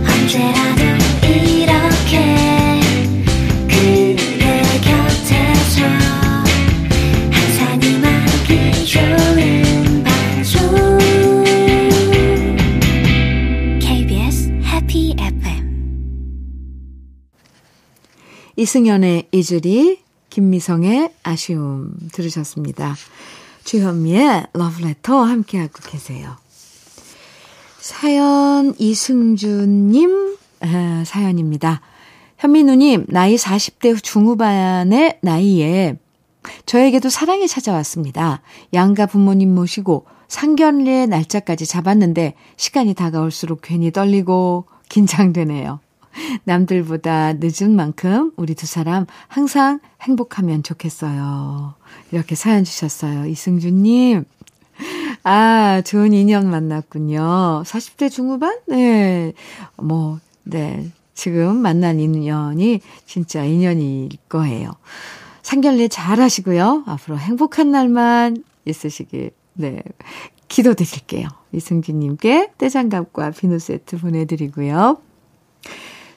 언제라도 0.08 0.84
이렇게 1.28 2.51
이승연의 18.62 19.30
이슬이 19.32 20.02
김미성의 20.30 21.10
아쉬움 21.24 21.96
들으셨습니다. 22.14 22.96
주현미의 23.64 24.50
러브레터 24.54 25.24
함께하고 25.24 25.74
계세요. 25.84 26.36
사연 27.80 28.76
이승준님 28.78 30.38
아, 30.60 31.04
사연입니다. 31.08 31.82
현민우님 32.38 33.08
나이 33.10 33.36
40대 33.36 34.02
중후반의 34.04 35.18
나이에 35.24 35.98
저에게도 36.68 37.10
사랑이 37.10 37.48
찾아왔습니다. 37.48 38.44
양가 38.76 39.08
부모님 39.08 39.56
모시고 39.56 40.06
상견례 40.28 41.08
날짜까지 41.08 41.66
잡았는데 41.66 42.36
시간이 42.58 42.94
다가올수록 42.94 43.62
괜히 43.64 43.92
떨리고 43.92 44.68
긴장되네요. 44.88 45.80
남들보다 46.44 47.34
늦은 47.40 47.76
만큼 47.76 48.32
우리 48.36 48.56
두 48.56 48.66
사람 48.66 49.06
항상 49.28 49.80
행복하면 50.02 50.64
좋겠어요. 50.64 51.76
이렇게 52.12 52.36
사연 52.36 52.64
주셨어요. 52.64 53.26
이승준님. 53.26 54.26
아, 55.24 55.82
좋은 55.86 56.14
인연 56.14 56.50
만났군요. 56.50 57.64
40대 57.66 58.10
중후반? 58.10 58.60
네. 58.68 59.34
뭐, 59.78 60.20
네. 60.44 60.90
지금 61.14 61.58
만난 61.58 62.00
인연이 62.00 62.82
진짜 63.06 63.44
인연일 63.44 64.10
거예요. 64.28 64.72
상견례 65.44 65.88
잘 65.88 66.20
하시고요. 66.20 66.84
앞으로 66.88 67.18
행복한 67.18 67.72
날만 67.72 68.44
있으시길, 68.66 69.32
네. 69.54 69.84
기도 70.48 70.74
드릴게요. 70.74 71.28
이승진님께 71.52 72.54
떼장갑과 72.58 73.32
비누 73.32 73.60
세트 73.60 73.98
보내드리고요. 74.00 74.98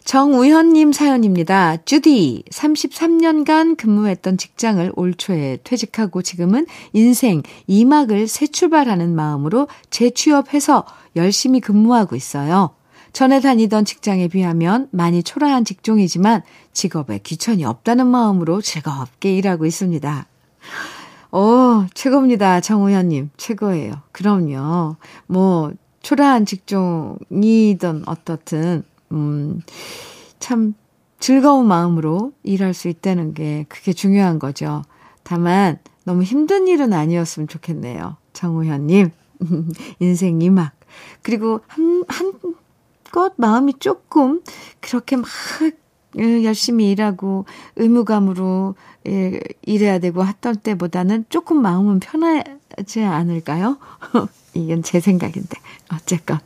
정우현님 0.04 0.92
사연입니다. 0.92 1.78
주디, 1.78 2.44
33년간 2.50 3.78
근무했던 3.78 4.36
직장을 4.36 4.92
올 4.96 5.14
초에 5.14 5.58
퇴직하고 5.64 6.20
지금은 6.20 6.66
인생 6.92 7.42
2막을 7.70 8.26
새 8.26 8.46
출발하는 8.46 9.14
마음으로 9.14 9.66
재취업해서 9.88 10.84
열심히 11.16 11.60
근무하고 11.60 12.16
있어요. 12.16 12.74
전에 13.14 13.40
다니던 13.40 13.86
직장에 13.86 14.28
비하면 14.28 14.88
많이 14.90 15.22
초라한 15.22 15.64
직종이지만 15.64 16.42
직업에 16.74 17.18
귀천이 17.22 17.64
없다는 17.64 18.06
마음으로 18.06 18.60
즐겁게 18.60 19.34
일하고 19.34 19.64
있습니다. 19.64 20.26
오, 21.32 21.86
최고입니다. 21.94 22.60
정우현님. 22.60 23.30
최고예요. 23.38 24.02
그럼요. 24.12 24.96
뭐, 25.26 25.72
초라한 26.02 26.44
직종이든 26.44 28.02
어떻든 28.04 28.84
음, 29.14 29.61
참 30.38 30.74
즐거운 31.18 31.66
마음으로 31.66 32.33
일할 32.42 32.74
수 32.74 32.88
있다는 32.88 33.33
게 33.33 33.64
그게 33.68 33.92
중요한 33.92 34.38
거죠. 34.38 34.83
다만 35.22 35.79
너무 36.05 36.22
힘든 36.22 36.68
일은 36.68 36.92
아니었으면 36.92 37.48
좋겠네요. 37.48 38.16
정우현님, 38.35 39.11
인생 40.00 40.42
이막. 40.42 40.72
그리고 41.22 41.61
한, 41.66 42.05
한껏 42.09 43.33
마음이 43.37 43.74
조금 43.79 44.42
그렇게 44.81 45.16
막 45.16 45.27
열심히 46.16 46.90
일하고 46.90 47.46
의무감으로 47.77 48.74
예, 49.09 49.40
일해야 49.62 49.98
되고 49.98 50.24
했던 50.24 50.57
때보다는 50.57 51.27
조금 51.29 51.61
마음은 51.61 52.00
편하지 52.00 53.03
않을까요? 53.03 53.79
이건 54.55 54.83
제 54.83 55.00
생각인데. 55.00 55.59
어쨌건. 55.92 56.38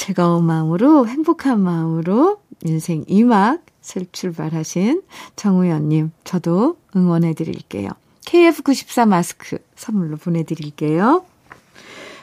즐거운 0.00 0.44
마음으로, 0.44 1.06
행복한 1.06 1.60
마음으로 1.60 2.40
인생 2.64 3.04
2막 3.04 3.60
새 3.82 4.06
출발하신 4.10 5.02
정우연님, 5.36 6.10
저도 6.24 6.78
응원해 6.96 7.34
드릴게요. 7.34 7.90
KF94 8.24 9.06
마스크 9.06 9.58
선물로 9.76 10.16
보내드릴게요. 10.16 11.26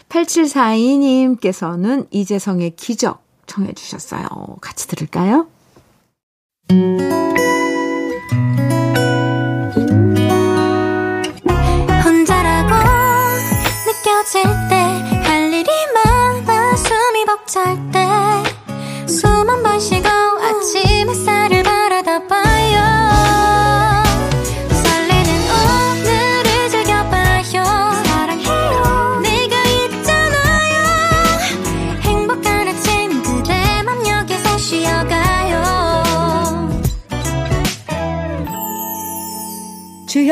8742님께서는 0.10 2.08
이재성의 2.10 2.76
기적 2.78 3.22
청해 3.46 3.74
주셨어요. 3.74 4.26
같이 4.60 4.88
들을까요? 4.88 5.46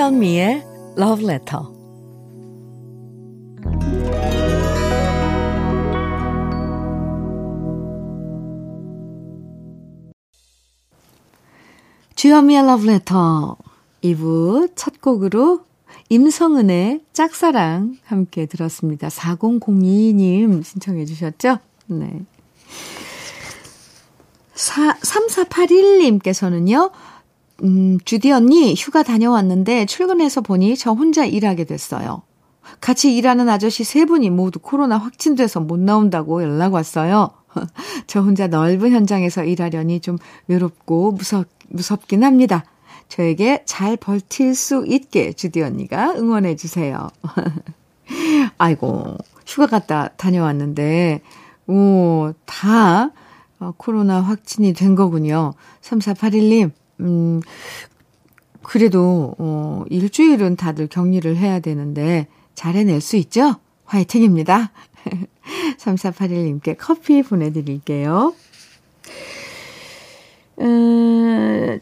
주현미의 0.05 0.63
Love 0.99 1.25
Letter 1.25 1.65
주현미의 12.13 12.67
러브레터 12.67 13.57
2부 14.03 14.73
첫 14.75 15.01
곡으로 15.01 15.61
임성은의 16.09 17.01
짝사랑 17.11 17.97
함께 18.05 18.45
들었습니다. 18.45 19.07
4002님 19.07 20.63
신청해 20.63 21.05
주셨죠? 21.05 21.57
네. 21.87 22.21
3481님께서는요, 24.53 26.91
음, 27.63 27.97
주디 28.03 28.31
언니 28.31 28.75
휴가 28.75 29.03
다녀왔는데 29.03 29.85
출근해서 29.85 30.41
보니 30.41 30.75
저 30.77 30.91
혼자 30.91 31.25
일하게 31.25 31.63
됐어요. 31.63 32.23
같이 32.81 33.15
일하는 33.15 33.47
아저씨 33.47 33.83
세 33.83 34.05
분이 34.05 34.29
모두 34.29 34.59
코로나 34.59 34.97
확진돼서 34.97 35.59
못 35.59 35.79
나온다고 35.79 36.43
연락 36.43 36.73
왔어요. 36.73 37.29
저 38.07 38.21
혼자 38.21 38.47
넓은 38.47 38.91
현장에서 38.91 39.43
일하려니 39.43 40.01
좀 40.01 40.17
외롭고 40.47 41.13
무섭, 41.13 41.47
무섭긴 41.69 42.23
합니다. 42.23 42.65
저에게 43.07 43.63
잘 43.65 43.97
버틸 43.97 44.55
수 44.55 44.83
있게 44.87 45.33
주디 45.33 45.61
언니가 45.61 46.13
응원해 46.15 46.55
주세요. 46.55 47.07
아이고, 48.57 49.17
휴가 49.45 49.67
갔다 49.67 50.09
다녀왔는데, 50.17 51.21
오, 51.67 52.33
다 52.45 53.11
어, 53.59 53.73
코로나 53.77 54.21
확진이 54.21 54.73
된 54.73 54.95
거군요. 54.95 55.53
3481님, 55.81 56.71
음, 57.01 57.41
그래도, 58.63 59.35
어, 59.37 59.83
일주일은 59.89 60.55
다들 60.55 60.87
격리를 60.87 61.35
해야 61.37 61.59
되는데, 61.59 62.27
잘 62.55 62.75
해낼 62.75 63.01
수 63.01 63.15
있죠? 63.17 63.55
화이팅입니다. 63.85 64.71
3481님께 65.77 66.75
커피 66.77 67.21
보내드릴게요. 67.21 68.33
음, 70.61 71.79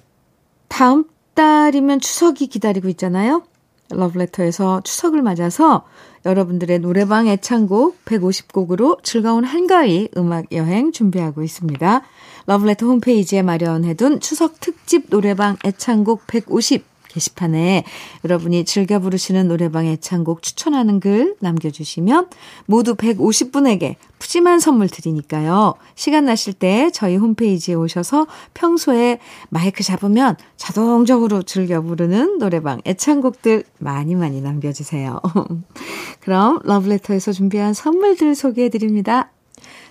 다음 0.67 1.06
달이면 1.36 1.99
추석이 1.99 2.47
기다리고 2.47 2.89
있잖아요. 2.89 3.43
러브레터에서 3.89 4.82
추석을 4.82 5.21
맞아서 5.21 5.86
여러분들의 6.26 6.80
노래방 6.80 7.28
애창곡 7.28 8.06
150곡으로 8.06 9.04
즐거운 9.04 9.43
한가위 9.43 10.10
음악 10.17 10.52
여행 10.52 10.91
준비하고 10.91 11.43
있습니다. 11.43 12.02
러브레터 12.45 12.86
홈페이지에 12.86 13.41
마련해둔 13.41 14.19
추석 14.19 14.60
특집 14.60 15.10
노래방 15.10 15.58
애창곡 15.65 16.27
150 16.27 16.93
게시판에 17.13 17.84
여러분이 18.25 18.65
즐겨 18.65 18.99
부르시는 18.99 19.47
노래방 19.47 19.86
애창곡 19.86 20.41
추천하는 20.41 20.99
글 20.99 21.36
남겨주시면 21.39 22.27
모두 22.65 22.95
150분에게 22.95 23.95
푸짐한 24.19 24.60
선물 24.60 24.89
드리니까요. 24.89 25.75
시간 25.95 26.25
나실 26.25 26.53
때 26.53 26.89
저희 26.93 27.17
홈페이지에 27.17 27.75
오셔서 27.75 28.25
평소에 28.53 29.19
마이크 29.49 29.84
잡으면 29.84 30.38
자동적으로 30.58 31.43
즐겨 31.43 31.82
부르는 31.82 32.39
노래방 32.39 32.82
애창곡들 32.86 33.63
많이 33.79 34.15
많이 34.15 34.41
남겨주세요. 34.41 35.21
그럼 36.21 36.60
러브레터에서 36.63 37.34
준비한 37.34 37.73
선물들 37.73 38.34
소개해 38.34 38.69
드립니다. 38.69 39.33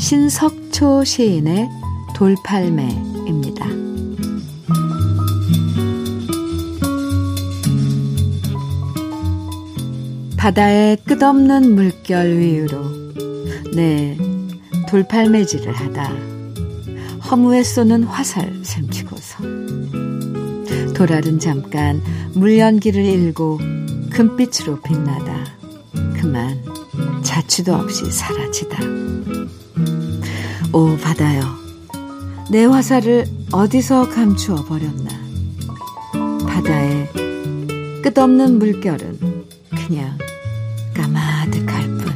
신석초 0.00 1.04
시인의 1.04 1.68
돌팔매입니다. 2.16 3.66
바다의 10.38 10.96
끝없는 11.04 11.74
물결 11.74 12.38
위로 12.38 12.82
네 13.74 14.16
돌팔매질을 14.88 15.70
하다 15.70 16.10
허무에 17.30 17.62
쏘는 17.62 18.04
화살 18.04 18.64
샘치고서 18.64 19.44
도랄은 20.96 21.38
잠깐 21.38 22.02
물연기를 22.34 23.04
일고 23.04 23.60
금빛으로 24.10 24.80
빛나다 24.80 25.44
그만 26.18 26.64
자취도 27.22 27.74
없이 27.74 28.10
사라지다. 28.10 28.78
오 30.72 30.96
바다여 30.96 31.40
내 32.48 32.64
화살을 32.64 33.24
어디서 33.52 34.08
감추어 34.08 34.64
버렸나? 34.64 35.10
바다의 36.46 37.08
끝없는 38.02 38.60
물결은 38.60 39.18
그냥 39.70 40.16
까마득할 40.94 41.82
뿐. 41.98 42.10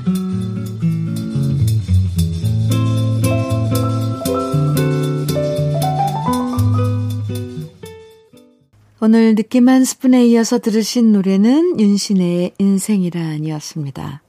오늘 9.01 9.35
느낌 9.35 9.69
한 9.69 9.85
스푼에 9.85 10.25
이어서 10.27 10.61
들으신 10.61 11.13
노래는 11.13 11.81
윤신의 11.81 12.53
인생이란이었습니다. 12.59 14.23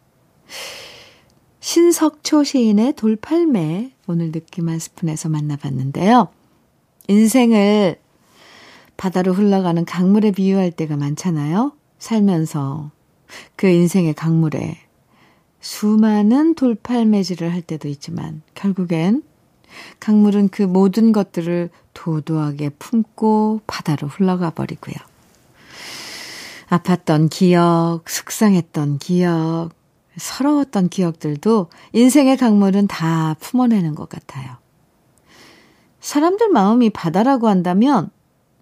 신석초 1.65 2.43
시인의 2.43 2.93
돌팔매 2.93 3.91
오늘 4.05 4.31
느낌 4.31 4.69
한 4.69 4.77
스푼에서 4.77 5.29
만나봤는데요. 5.29 6.27
인생을 7.07 7.99
바다로 8.97 9.33
흘러가는 9.33 9.83
강물에 9.83 10.29
비유할 10.29 10.69
때가 10.69 10.95
많잖아요. 10.95 11.71
살면서 11.97 12.91
그 13.55 13.65
인생의 13.65 14.13
강물에 14.13 14.77
수많은 15.59 16.53
돌팔매질을 16.53 17.51
할 17.51 17.63
때도 17.63 17.87
있지만 17.87 18.43
결국엔 18.53 19.23
강물은 19.99 20.49
그 20.49 20.61
모든 20.61 21.11
것들을 21.11 21.71
도도하게 21.95 22.69
품고 22.77 23.61
바다로 23.65 24.07
흘러가 24.07 24.51
버리고요. 24.51 24.97
아팠던 26.67 27.31
기억, 27.31 28.03
속상했던 28.07 28.99
기억, 28.99 29.71
서러웠던 30.17 30.89
기억들도 30.89 31.69
인생의 31.93 32.37
강물은 32.37 32.87
다 32.87 33.35
품어내는 33.39 33.95
것 33.95 34.09
같아요. 34.09 34.57
사람들 35.99 36.49
마음이 36.49 36.89
바다라고 36.91 37.47
한다면 37.47 38.09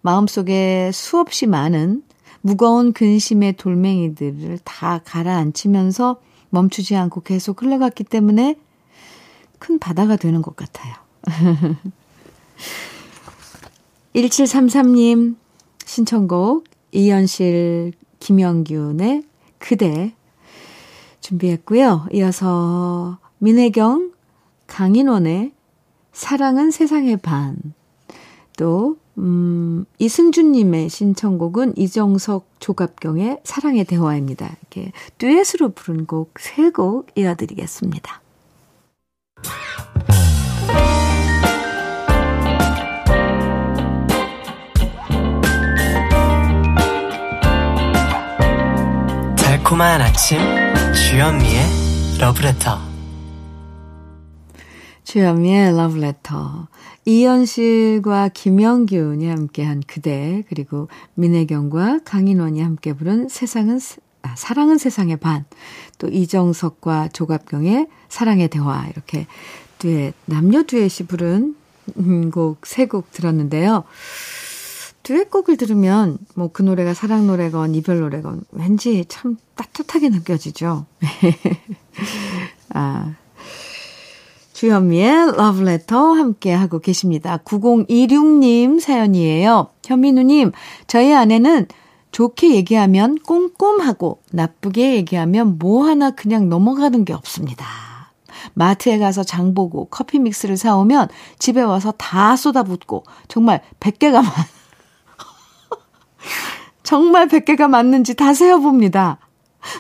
마음속에 0.02 0.92
수없이 0.94 1.48
많은 1.48 2.04
무거운 2.42 2.94
근심의 2.94 3.54
돌멩이들을 3.54 4.60
다 4.64 5.00
가라앉히면서 5.06 6.20
멈추지 6.50 6.96
않고 6.96 7.22
계속 7.22 7.62
흘러갔기 7.62 8.04
때문에 8.04 8.58
큰 9.60 9.80
바다가 9.80 10.18
되는 10.18 10.42
것 10.42 10.56
같아요. 10.56 10.94
1733님 14.16 15.36
신청곡 15.86 16.66
이현실 16.92 17.94
김영균의 18.20 19.24
그대 19.58 20.14
준비했고요. 21.24 22.08
이어서 22.14 23.18
민혜경 23.40 24.12
강인원의 24.68 25.54
사랑은 26.12 26.70
세상의 26.70 27.18
반 27.18 27.56
또, 28.58 28.98
음, 29.18 29.86
이승준님의 29.98 30.90
신청곡은 30.90 31.74
이정석 31.78 32.48
조갑경의 32.60 33.40
사랑의 33.44 33.86
대화입니다. 33.86 34.56
이렇게 34.62 34.92
듀엣으로 35.18 35.70
부른 35.70 36.06
곡 36.06 36.34
세 36.40 36.70
곡 36.70 37.08
이어드리겠습니다. 37.16 38.22
달콤한 49.38 50.02
아침 50.02 50.40
주현미의 50.94 51.64
러브레터 52.20 52.80
주현미의 55.04 55.76
러브레터 55.76 56.68
이현실과 57.06 58.30
김영균이 58.30 59.28
함께한 59.28 59.84
그대 59.86 60.44
그리고 60.48 60.88
민혜경과 61.16 62.00
강인원이 62.06 62.62
함께 62.62 62.94
부른 62.94 63.28
세상은 63.30 63.80
아, 64.22 64.36
사랑은 64.36 64.78
세상의 64.78 65.18
반 65.18 65.46
또 66.04 66.10
이정석과 66.10 67.10
조갑경의 67.14 67.88
사랑의 68.10 68.50
대화 68.50 68.86
이렇게 68.90 69.26
듀엣 69.80 70.14
남녀 70.26 70.64
듀엣이 70.64 71.08
부른 71.08 71.56
곡 72.32 72.66
세곡 72.66 73.12
들었는데요. 73.12 73.84
듀엣곡을 75.04 75.58
들으면 75.58 76.18
뭐 76.36 76.50
그 76.54 76.62
노래가 76.62 76.94
사랑 76.94 77.28
노래건 77.28 77.76
이별 77.76 78.00
노래건 78.00 78.44
왠지 78.52 79.06
참 79.08 79.38
따뜻하게 79.56 80.10
느껴지죠. 80.10 80.86
아, 82.74 83.14
주현미의 84.54 85.36
러브레터 85.36 86.14
함께 86.14 86.54
하고 86.54 86.80
계십니다. 86.80 87.38
9026님 87.44 88.80
사연이에요. 88.80 89.68
현민우님, 89.86 90.52
저희 90.88 91.14
아내는 91.14 91.68
좋게 92.12 92.56
얘기하면 92.56 93.18
꼼꼼하고 93.20 94.22
나쁘게 94.32 94.96
얘기하면 94.96 95.58
뭐 95.58 95.86
하나 95.86 96.12
그냥 96.12 96.48
넘어가는 96.48 97.04
게 97.04 97.14
없습니다. 97.14 97.66
마트에 98.54 99.00
가서 99.00 99.24
장 99.24 99.54
보고 99.54 99.86
커피 99.86 100.20
믹스를 100.20 100.58
사오면 100.58 101.08
집에 101.40 101.62
와서 101.62 101.92
다 101.98 102.36
쏟아붓고 102.36 103.04
정말 103.28 103.62
100개가 103.80 104.22
많, 104.22 104.24
정말 106.84 107.28
100개가 107.28 107.68
맞는지 107.70 108.16
다 108.16 108.34
세어봅니다. 108.34 109.18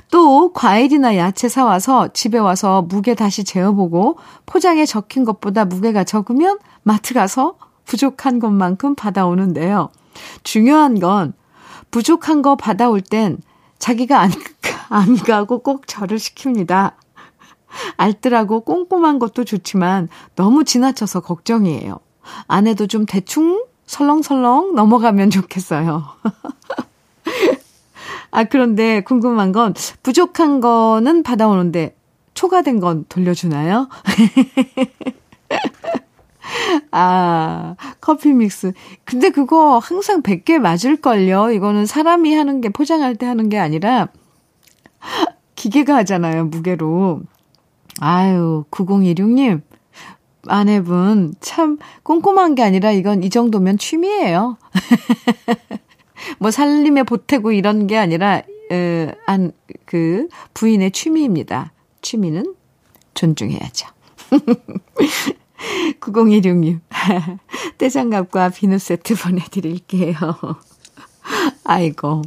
또 0.09 0.53
과일이나 0.53 1.17
야채 1.17 1.49
사와서 1.49 2.09
집에 2.13 2.37
와서 2.37 2.81
무게 2.83 3.15
다시 3.15 3.43
재어보고 3.43 4.17
포장에 4.45 4.85
적힌 4.85 5.25
것보다 5.25 5.65
무게가 5.65 6.05
적으면 6.05 6.57
마트 6.83 7.13
가서 7.13 7.55
부족한 7.85 8.39
것만큼 8.39 8.95
받아오는데요. 8.95 9.89
중요한 10.43 10.99
건 10.99 11.33
부족한 11.91 12.41
거 12.41 12.55
받아올 12.55 13.01
땐 13.01 13.37
자기가 13.77 14.21
안, 14.21 14.31
안 14.89 15.17
가고 15.17 15.59
꼭 15.59 15.87
저를 15.87 16.17
시킵니다. 16.17 16.93
알뜰하고 17.97 18.61
꼼꼼한 18.61 19.19
것도 19.19 19.43
좋지만 19.43 20.07
너무 20.35 20.63
지나쳐서 20.63 21.19
걱정이에요. 21.19 21.99
아내도 22.47 22.87
좀 22.87 23.05
대충 23.05 23.65
설렁설렁 23.85 24.75
넘어가면 24.75 25.29
좋겠어요. 25.29 26.05
아, 28.35 28.45
그런데 28.45 29.01
궁금한 29.01 29.51
건 29.51 29.75
부족한 30.01 30.59
거는 30.59 31.21
받아오는데 31.21 31.95
초과된 32.33 32.79
건 32.79 33.05
돌려주나요? 33.07 33.89
아, 36.89 37.75
커피 38.01 38.33
믹스. 38.33 38.73
근데 39.05 39.29
그거 39.29 39.77
항상 39.77 40.23
100개 40.23 40.57
맞을걸요? 40.57 41.51
이거는 41.51 41.85
사람이 41.85 42.33
하는 42.33 42.59
게, 42.59 42.69
포장할 42.69 43.15
때 43.15 43.27
하는 43.27 43.49
게 43.49 43.59
아니라, 43.59 44.07
기계가 45.53 45.95
하잖아요, 45.97 46.45
무게로. 46.45 47.21
아유, 47.99 48.65
9016님. 48.71 49.61
아내분, 50.47 51.35
참, 51.39 51.77
꼼꼼한 52.01 52.55
게 52.55 52.63
아니라 52.63 52.91
이건 52.91 53.23
이 53.23 53.29
정도면 53.29 53.77
취미예요. 53.77 54.57
뭐 56.39 56.51
살림에 56.51 57.03
보태고 57.03 57.51
이런 57.51 57.87
게 57.87 57.97
아니라 57.97 58.41
에, 58.71 59.13
안, 59.25 59.51
그 59.85 60.27
부인의 60.53 60.91
취미입니다. 60.91 61.71
취미는 62.01 62.55
존중해야죠. 63.13 63.87
90166 65.99 66.81
떼장갑과 67.77 68.49
비누 68.49 68.79
세트 68.79 69.15
보내드릴게요. 69.15 70.15
아이고. 71.63 72.23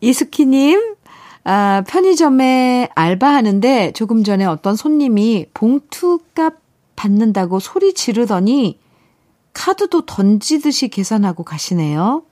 이수키님, 0.00 0.96
아, 1.44 1.82
편의점에 1.86 2.90
알바하는데 2.94 3.92
조금 3.92 4.24
전에 4.24 4.44
어떤 4.44 4.76
손님이 4.76 5.46
봉투값 5.54 6.60
받는다고 6.96 7.60
소리 7.60 7.94
지르더니 7.94 8.78
카드도 9.52 10.04
던지듯이 10.06 10.88
계산하고 10.88 11.44
가시네요. 11.44 12.24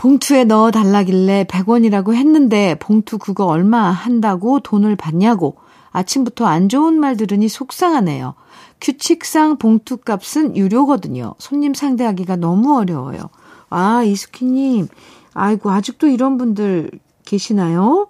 봉투에 0.00 0.44
넣어 0.44 0.70
달라길래 0.70 1.44
100원이라고 1.44 2.14
했는데 2.14 2.74
봉투 2.78 3.18
그거 3.18 3.44
얼마 3.44 3.90
한다고 3.90 4.58
돈을 4.60 4.96
받냐고 4.96 5.56
아침부터 5.90 6.46
안 6.46 6.70
좋은 6.70 6.98
말 6.98 7.18
들으니 7.18 7.50
속상하네요. 7.50 8.32
규칙상 8.80 9.58
봉투 9.58 9.98
값은 9.98 10.56
유료거든요. 10.56 11.34
손님 11.36 11.74
상대하기가 11.74 12.36
너무 12.36 12.78
어려워요. 12.78 13.28
아, 13.68 14.02
이수키님. 14.02 14.88
아이고, 15.34 15.70
아직도 15.70 16.06
이런 16.06 16.38
분들 16.38 16.90
계시나요? 17.26 18.08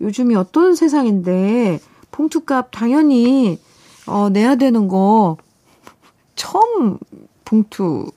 요즘이 0.00 0.34
어떤 0.34 0.74
세상인데, 0.74 1.78
봉투 2.10 2.40
값 2.40 2.72
당연히, 2.72 3.60
어, 4.06 4.28
내야 4.28 4.56
되는 4.56 4.88
거, 4.88 5.36
처음 6.34 6.98
봉투에, 7.44 8.10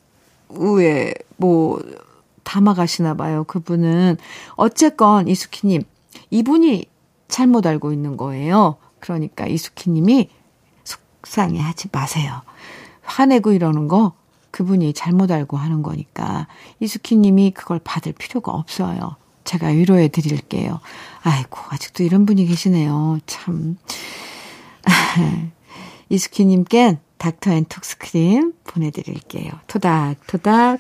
뭐, 1.38 1.80
담아가시나 2.44 3.16
봐요. 3.16 3.44
그분은. 3.46 4.18
어쨌건 4.56 5.28
이수키님, 5.28 5.84
이분이 6.30 6.86
잘못 7.28 7.66
알고 7.66 7.94
있는 7.94 8.18
거예요. 8.18 8.78
그러니까 9.00 9.48
이수키님이 9.48 10.30
속상해 10.84 11.60
하지 11.60 11.88
마세요. 11.92 12.42
화내고 13.04 13.52
이러는 13.54 13.88
거 13.88 14.14
그분이 14.52 14.94
잘못 14.94 15.32
알고 15.32 15.58
하는 15.58 15.82
거니까 15.82 16.48
이수키님이 16.80 17.52
그걸 17.52 17.80
받을 17.84 18.12
필요가 18.14 18.52
없어요. 18.52 19.16
제가 19.44 19.68
위로해 19.68 20.08
드릴게요. 20.08 20.80
아이고, 21.24 21.58
아직도 21.70 22.04
이런 22.04 22.26
분이 22.26 22.46
계시네요. 22.46 23.20
참. 23.26 23.78
이수키님께 26.10 27.00
닥터 27.18 27.52
앤 27.52 27.66
톡스크림 27.66 28.54
보내드릴게요. 28.66 29.52
토닥토닥 29.68 30.80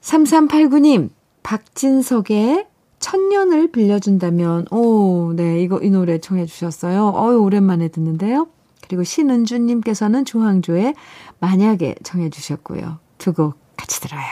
3389님, 0.00 1.10
박진석의 1.42 2.66
천년을 2.98 3.70
빌려준다면, 3.72 4.66
오, 4.70 5.32
네, 5.34 5.60
이거, 5.62 5.80
이 5.82 5.90
노래 5.90 6.18
청해주셨어요. 6.18 7.14
어유 7.16 7.40
오랜만에 7.42 7.88
듣는데요. 7.88 8.48
그리고 8.82 9.04
신은주님께서는 9.04 10.24
조항조의 10.24 10.94
만약에 11.38 11.94
청해주셨고요. 12.02 12.98
두 13.18 13.32
곡 13.32 13.54
같이 13.76 14.00
들어요. 14.00 14.24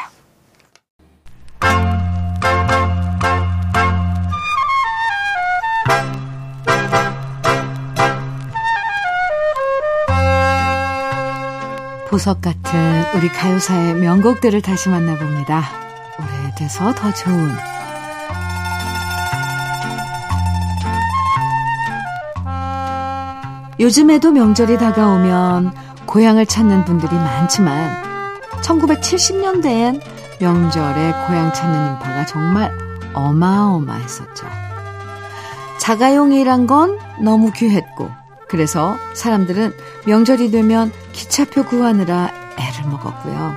보석 12.10 12.40
같은 12.40 13.04
우리 13.14 13.28
가요사의 13.28 13.94
명곡들을 13.94 14.62
다시 14.62 14.88
만나봅니다. 14.88 15.62
오래돼서 16.18 16.94
더 16.94 17.12
좋은 17.12 17.54
요즘에도 23.78 24.32
명절이 24.32 24.78
다가오면 24.78 25.72
고향을 26.06 26.46
찾는 26.46 26.84
분들이 26.84 27.14
많지만 27.14 28.02
1970년대엔 28.62 30.00
명절에 30.40 31.12
고향 31.26 31.52
찾는 31.52 31.92
인파가 31.92 32.26
정말 32.26 32.72
어마어마했었죠. 33.12 34.46
자가용이란 35.78 36.66
건 36.66 36.98
너무 37.20 37.52
귀했고, 37.52 38.10
그래서 38.48 38.96
사람들은 39.14 39.72
명절이 40.06 40.50
되면 40.50 40.90
기차표 41.12 41.64
구하느라 41.64 42.30
애를 42.58 42.90
먹었고요. 42.90 43.54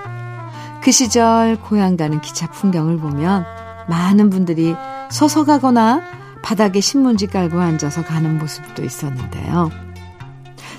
그 0.82 0.92
시절 0.92 1.58
고향 1.60 1.96
가는 1.96 2.20
기차 2.22 2.50
풍경을 2.52 2.98
보면 2.98 3.46
많은 3.88 4.30
분들이 4.30 4.76
서서 5.10 5.46
가거나 5.46 6.02
바닥에 6.42 6.82
신문지 6.82 7.28
깔고 7.28 7.60
앉아서 7.60 8.04
가는 8.04 8.38
모습도 8.40 8.84
있었는데요. 8.84 9.70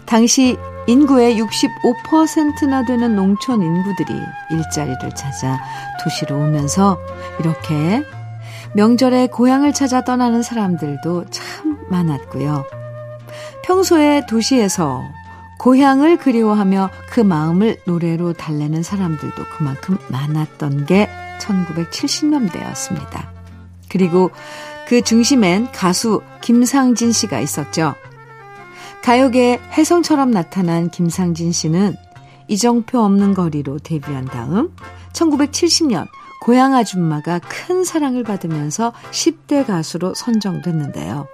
당시 0.05 0.59
인구의 0.87 1.41
65%나 1.41 2.85
되는 2.85 3.15
농촌 3.15 3.63
인구들이 3.63 4.13
일자리를 4.51 5.15
찾아 5.15 5.61
도시로 6.03 6.37
오면서 6.37 6.99
이렇게 7.39 8.03
명절에 8.75 9.29
고향을 9.29 9.73
찾아 9.73 10.03
떠나는 10.03 10.43
사람들도 10.43 11.27
참 11.31 11.79
많았고요. 11.89 12.82
평소에 13.73 14.27
도시에서 14.27 15.03
고향을 15.59 16.19
그리워하며 16.19 16.91
그 17.09 17.21
마음을 17.21 17.79
노래로 17.87 18.35
달래는 18.35 18.83
사람들도 18.83 19.45
그만큼 19.57 19.97
많았던 20.09 20.85
게 20.85 21.09
1970년대였습니다. 21.41 23.29
그리고 23.89 24.31
그 24.87 25.01
중심엔 25.01 25.73
가수 25.73 26.21
김상진 26.43 27.13
씨가 27.13 27.41
있었죠. 27.41 27.95
가요계 29.03 29.59
혜성처럼 29.73 30.33
나타난 30.33 30.91
김상진 30.91 31.51
씨는 31.51 31.97
이정표 32.49 33.01
없는 33.01 33.33
거리로 33.33 33.79
데뷔한 33.79 34.27
다음 34.27 34.77
1970년 35.15 36.09
고향 36.43 36.75
아줌마가 36.75 37.39
큰 37.39 37.85
사랑을 37.85 38.23
받으면서 38.23 38.93
10대 39.13 39.67
가수로 39.67 40.13
선정됐는데요. 40.13 41.27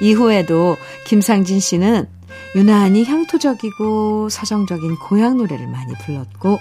이후에도 0.00 0.76
김상진 1.06 1.60
씨는 1.60 2.08
유난히 2.54 3.04
향토적이고 3.04 4.28
서정적인 4.28 4.96
고향 4.96 5.36
노래를 5.36 5.66
많이 5.66 5.92
불렀고 6.04 6.58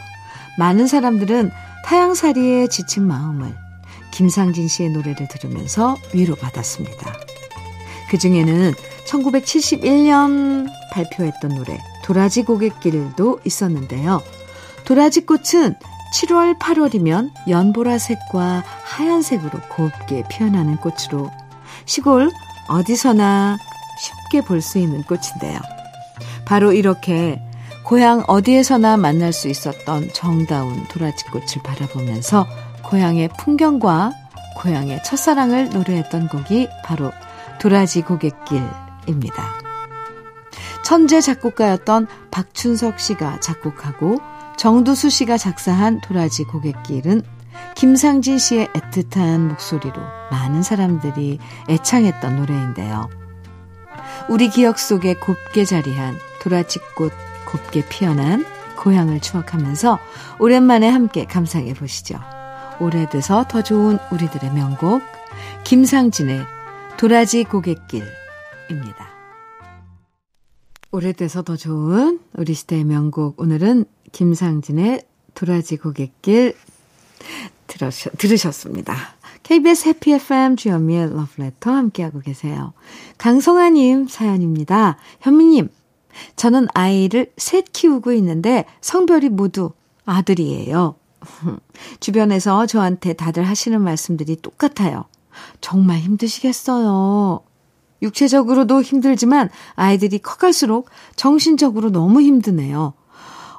많은 0.58 0.88
사람들은 0.88 1.52
타향살이에 1.86 2.68
지친 2.68 3.08
마음을 3.08 3.56
김상진 4.12 4.68
씨의 4.68 4.90
노래를 4.90 5.28
들으면서 5.28 5.96
위로받았습니다. 6.14 7.14
그 8.10 8.18
중에는 8.18 8.74
1971년 9.08 10.68
발표했던 10.92 11.56
노래 11.56 11.80
도라지 12.04 12.44
고갯길도 12.44 13.42
있었는데요. 13.44 14.22
도라지 14.86 15.26
꽃은 15.26 15.76
7월, 16.14 16.58
8월이면 16.60 17.32
연보라색과 17.50 18.64
하얀색으로 18.84 19.60
곱게 19.70 20.24
피어나는 20.30 20.78
꽃으로 20.78 21.30
시골 21.86 22.32
어디서나 22.68 23.58
쉽게 23.98 24.42
볼 24.42 24.62
수 24.62 24.78
있는 24.78 25.04
꽃인데요. 25.04 25.60
바로 26.46 26.74
이렇게 26.74 27.42
고향 27.84 28.24
어디에서나 28.28 28.98
만날 28.98 29.32
수 29.32 29.48
있었던 29.48 30.10
정다운 30.14 30.86
도라지꽃을 30.88 31.62
바라보면서 31.64 32.48
고향의 32.84 33.30
풍경과 33.38 34.12
고향의 34.58 35.04
첫사랑을 35.04 35.70
노래했던 35.70 36.28
곡이 36.30 36.68
바로 36.84 37.12
도라지 37.60 38.02
고갯길입니다. 38.02 39.66
천재 40.84 41.22
작곡가였던 41.22 42.08
박춘석 42.32 43.00
씨가 43.00 43.40
작곡하고 43.40 44.20
정두수 44.58 45.10
씨가 45.10 45.38
작사한 45.38 46.00
도라지 46.02 46.44
고갯길은 46.46 47.22
김상진 47.76 48.38
씨의 48.38 48.68
애틋한 48.68 49.48
목소리로 49.50 49.96
많은 50.32 50.64
사람들이 50.64 51.40
애창했던 51.70 52.38
노래인데요. 52.38 53.10
우리 54.30 54.50
기억 54.50 54.80
속에 54.80 55.16
곱게 55.16 55.66
자리한 55.66 56.16
도라지꽃 56.42 57.12
곱게 57.46 57.88
피어난 57.88 58.46
고향을 58.78 59.20
추억하면서 59.20 60.00
오랜만에 60.40 60.90
함께 60.90 61.26
감상해 61.26 61.74
보시죠. 61.74 62.20
오래돼서 62.80 63.46
더 63.48 63.62
좋은 63.62 63.98
우리들의 64.12 64.54
명곡 64.54 65.02
김상진의 65.64 66.46
도라지 66.98 67.44
고갯길입니다. 67.44 69.16
오래돼서 70.92 71.42
더 71.42 71.56
좋은 71.56 72.20
우리 72.38 72.54
시대의 72.54 72.86
명곡 72.86 73.40
오늘은 73.40 73.86
김상진의 74.12 75.04
도라지 75.34 75.78
고갯길 75.78 76.56
들으셨, 77.68 78.18
들으셨습니다. 78.18 78.96
KBS 79.44 79.90
해피 79.90 80.14
FM 80.14 80.56
주현미의 80.56 81.14
러브레터 81.14 81.72
함께하고 81.72 82.20
계세요. 82.20 82.74
강성아님 83.18 84.08
사연입니다. 84.08 84.98
현미님, 85.22 85.70
저는 86.36 86.68
아이를 86.74 87.32
셋 87.38 87.66
키우고 87.72 88.12
있는데 88.14 88.66
성별이 88.82 89.30
모두 89.30 89.72
아들이에요. 90.06 90.96
주변에서 92.00 92.66
저한테 92.66 93.14
다들 93.14 93.44
하시는 93.48 93.80
말씀들이 93.82 94.36
똑같아요. 94.38 95.06
정말 95.62 96.00
힘드시겠어요. 96.00 97.42
육체적으로도 98.02 98.82
힘들지만 98.82 99.50
아이들이 99.76 100.20
커갈수록 100.20 100.90
정신적으로 101.16 101.92
너무 101.92 102.22
힘드네요. 102.22 102.94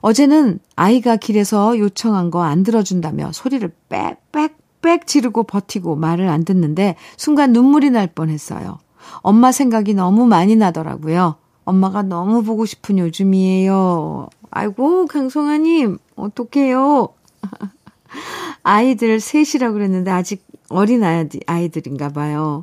어제는 0.06 0.60
아이가 0.76 1.16
길에서 1.16 1.76
요청한 1.80 2.30
거 2.30 2.40
안 2.40 2.62
들어준다며 2.62 3.32
소리를 3.32 3.68
빽빽빽 3.88 5.08
지르고 5.08 5.42
버티고 5.42 5.96
말을 5.96 6.28
안 6.28 6.44
듣는데 6.44 6.94
순간 7.16 7.52
눈물이 7.52 7.90
날 7.90 8.06
뻔했어요. 8.06 8.78
엄마 9.22 9.50
생각이 9.50 9.94
너무 9.94 10.26
많이 10.26 10.54
나더라고요. 10.54 11.34
엄마가 11.64 12.02
너무 12.02 12.44
보고 12.44 12.66
싶은 12.66 12.98
요즘이에요. 12.98 14.28
아이고, 14.52 15.06
강성아님, 15.06 15.98
어떡해요. 16.14 17.08
아이들 18.62 19.18
셋이라고 19.18 19.74
그랬는데 19.74 20.12
아직 20.12 20.46
어린 20.68 21.02
아이들인가 21.02 22.10
봐요. 22.10 22.62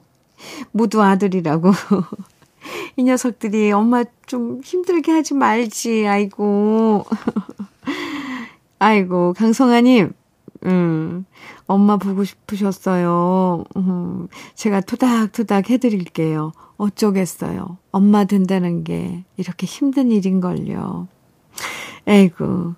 모두 0.72 1.04
아들이라고. 1.04 1.72
이 2.96 3.04
녀석들이 3.04 3.72
엄마 3.72 4.04
좀 4.26 4.62
힘들게 4.64 5.12
하지 5.12 5.34
말지, 5.34 6.08
아이고. 6.08 7.06
아이고, 8.80 9.34
강성아님, 9.34 10.14
음, 10.66 11.26
엄마 11.66 11.98
보고 11.98 12.24
싶으셨어요. 12.24 13.64
음, 13.78 14.28
제가 14.56 14.82
토닥토닥 14.82 15.70
해드릴게요. 15.70 16.52
어쩌겠어요. 16.78 17.78
엄마 17.92 18.26
된다는 18.26 18.84
게 18.84 19.24
이렇게 19.38 19.66
힘든 19.66 20.12
일인걸요. 20.12 21.08
에이구. 22.08 22.76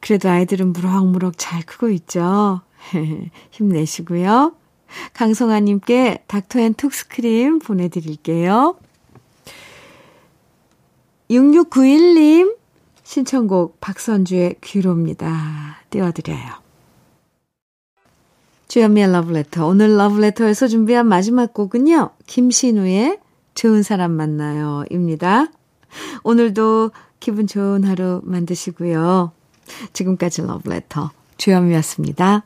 그래도 0.00 0.28
아이들은 0.28 0.72
무럭무럭 0.72 1.34
잘 1.36 1.62
크고 1.62 1.90
있죠. 1.90 2.60
힘내시고요. 3.50 4.54
강성아님께 5.14 6.24
닥터앤톡스크림 6.26 7.58
보내드릴게요. 7.58 8.76
6691님 11.30 12.56
신청곡 13.02 13.80
박선주의 13.80 14.56
귀로입니다. 14.60 15.78
띄워드려요. 15.90 16.66
주연미의 18.68 19.12
러브레터. 19.12 19.66
오늘 19.66 19.96
러브레터에서 19.96 20.68
준비한 20.68 21.06
마지막 21.06 21.54
곡은요. 21.54 22.10
김신우의 22.26 23.18
좋은 23.54 23.82
사람 23.82 24.12
만나요. 24.12 24.84
입니다. 24.90 25.46
오늘도 26.24 26.90
기분 27.20 27.46
좋은 27.46 27.84
하루 27.84 28.20
만드시고요. 28.24 29.32
지금까지 29.92 30.42
러브레터. 30.42 31.10
주연미였습니다. 31.38 32.44